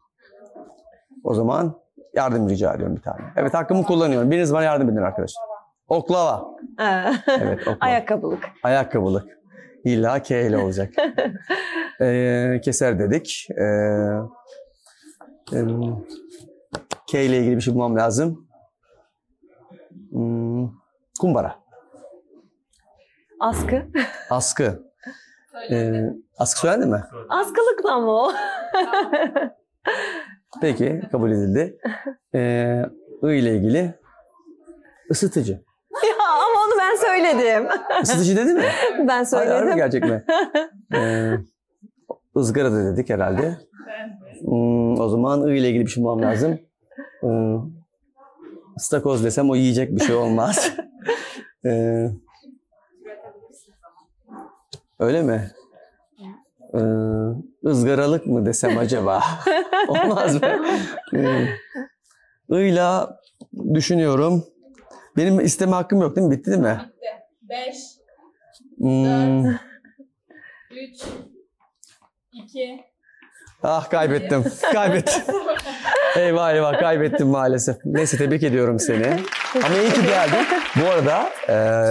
O 1.23 1.33
zaman 1.33 1.79
yardım 2.13 2.49
rica 2.49 2.73
ediyorum 2.73 2.95
bir 2.95 3.01
tane. 3.01 3.21
Evet 3.35 3.53
hakkımı 3.53 3.83
kullanıyorum. 3.83 4.31
Biriniz 4.31 4.53
bana 4.53 4.63
yardım 4.63 4.89
edin 4.89 4.97
arkadaşlar. 4.97 5.43
Oklava. 5.87 6.45
Ee, 6.79 7.13
Evet 7.27 7.61
oklava. 7.61 7.77
Ayakkabılık. 7.81 8.49
Ayakkabılık. 8.63 9.42
İlla 9.83 10.21
K 10.23 10.41
ile 10.41 10.57
olacak. 10.57 10.93
Ee, 12.01 12.61
keser 12.63 12.99
dedik. 12.99 13.47
Ee, 13.51 13.65
K 17.07 17.21
ile 17.21 17.37
ilgili 17.39 17.55
bir 17.55 17.61
şey 17.61 17.73
bulmam 17.73 17.95
lazım. 17.95 18.47
Hmm, 20.11 20.69
kumbara. 21.19 21.55
Askı. 23.39 23.87
Askı. 24.29 24.83
Ee, 25.71 26.03
askı 26.37 26.59
söylendi 26.59 26.85
mi? 26.85 27.03
Askılıkla 27.29 27.99
mı 27.99 28.11
o? 28.11 28.31
Peki 30.61 31.01
kabul 31.11 31.31
edildi. 31.31 31.77
Ee, 32.35 32.85
I 33.23 33.27
ile 33.27 33.55
ilgili 33.57 33.93
ısıtıcı. 35.11 35.63
Ben 36.93 36.97
söyledim. 37.07 37.67
Isıtıcı 38.03 38.35
dedi 38.35 38.53
mi? 38.53 38.63
ben 38.99 39.07
Hayır, 39.07 39.25
söyledim. 39.25 39.55
harbi 39.55 39.75
gerçek 39.75 40.03
mi? 40.03 40.23
Ee, 40.95 41.33
ızgara 42.37 42.71
da 42.71 42.85
dedik 42.85 43.09
herhalde. 43.09 43.57
Hmm, 44.41 44.99
o 44.99 45.09
zaman 45.09 45.47
I 45.47 45.57
ile 45.57 45.69
ilgili 45.69 45.85
bir 45.85 45.89
şey 45.91 46.03
bulmam 46.03 46.21
lazım. 46.21 46.59
Hmm, 47.19 47.61
ıstakoz 48.77 49.23
desem 49.23 49.49
o 49.49 49.55
yiyecek 49.55 49.95
bir 49.95 49.99
şey 50.01 50.15
olmaz. 50.15 50.71
Ee, 51.65 52.09
öyle 54.99 55.21
mi? 55.23 55.51
Ee, 56.73 56.79
ızgaralık 57.65 58.27
mı 58.27 58.45
desem 58.45 58.77
acaba? 58.77 59.23
Olmaz 59.87 60.41
mı? 60.41 60.49
Ee, 61.13 61.47
I'la 62.49 63.19
düşünüyorum. 63.73 64.43
Benim 65.17 65.39
isteme 65.39 65.71
hakkım 65.71 66.01
yok 66.01 66.15
değil 66.15 66.27
mi? 66.27 66.31
Bitti 66.37 66.51
değil 66.51 66.61
mi? 66.61 66.91
5, 67.41 67.75
Hmm, 68.77 69.45
3, 70.71 71.03
2, 72.33 72.83
Ah 73.63 73.89
kaybettim. 73.89 74.43
Kaybettim. 74.73 75.23
eyvah 76.17 76.53
eyvah 76.53 76.79
kaybettim 76.79 77.27
maalesef. 77.27 77.75
Neyse 77.85 78.17
tebrik 78.17 78.43
ediyorum 78.43 78.79
seni. 78.79 79.05
Ama 79.65 79.75
iyi 79.83 79.93
ki 79.93 80.01
geldin. 80.01 80.45
Bu 80.81 80.89
arada 80.91 81.29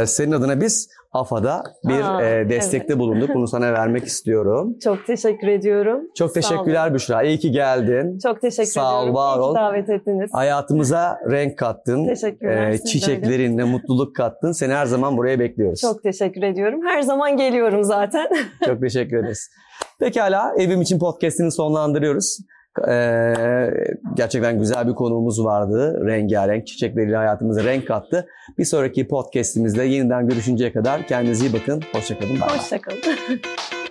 e, 0.02 0.06
senin 0.06 0.32
adına 0.32 0.60
biz 0.60 0.88
AFA'da 1.12 1.62
bir 1.84 2.00
Aa, 2.00 2.22
e, 2.24 2.48
destekte 2.48 2.98
bulunduk. 2.98 3.30
Bunu 3.34 3.48
sana 3.48 3.72
vermek 3.72 4.04
istiyorum. 4.04 4.78
Çok 4.84 5.06
teşekkür 5.06 5.46
ediyorum. 5.48 6.00
Çok 6.14 6.30
Sağ 6.30 6.40
teşekkürler 6.40 6.84
olun. 6.86 6.94
Büşra. 6.94 7.22
İyi 7.22 7.38
ki 7.38 7.50
geldin. 7.50 8.18
Çok 8.22 8.40
teşekkür 8.40 8.70
Sağ 8.70 8.94
ol, 8.94 8.98
ediyorum. 9.02 9.14
var 9.14 9.36
İyi 9.36 9.40
ki 9.40 9.42
ol. 9.42 9.54
davet 9.54 9.88
ettiniz. 9.90 10.30
Hayatımıza 10.34 11.18
renk 11.30 11.58
kattın. 11.58 12.06
Teşekkürler, 12.06 12.68
E, 12.68 12.72
siz 12.72 12.84
de 12.84 12.88
çiçeklerinle 12.90 13.64
mutluluk 13.64 14.16
kattın. 14.16 14.52
Seni 14.52 14.72
her 14.74 14.86
zaman 14.86 15.16
buraya 15.16 15.38
bekliyoruz. 15.38 15.80
Çok 15.80 16.02
teşekkür 16.02 16.42
ediyorum. 16.42 16.80
Her 16.86 17.02
zaman 17.02 17.36
geliyorum 17.36 17.84
zaten. 17.84 18.28
Çok 18.66 18.80
teşekkür 18.80 19.16
ederiz. 19.16 19.50
Pekala 20.00 20.54
Evim 20.58 20.80
için 20.82 20.98
podcastini 20.98 21.52
sonlandırıyoruz. 21.52 22.38
Ee, 22.88 23.34
gerçekten 24.14 24.58
güzel 24.58 24.88
bir 24.88 24.94
konuğumuz 24.94 25.44
vardı. 25.44 26.02
Rengarenk 26.06 26.66
çiçekleriyle 26.66 27.16
hayatımıza 27.16 27.64
renk 27.64 27.86
kattı. 27.86 28.26
Bir 28.58 28.64
sonraki 28.64 29.08
podcastimizde 29.08 29.84
yeniden 29.84 30.28
görüşünceye 30.28 30.72
kadar 30.72 31.06
kendinize 31.06 31.46
iyi 31.46 31.52
bakın. 31.52 31.82
Hoşçakalın. 31.92 32.36
Hoşçakalın. 32.36 32.98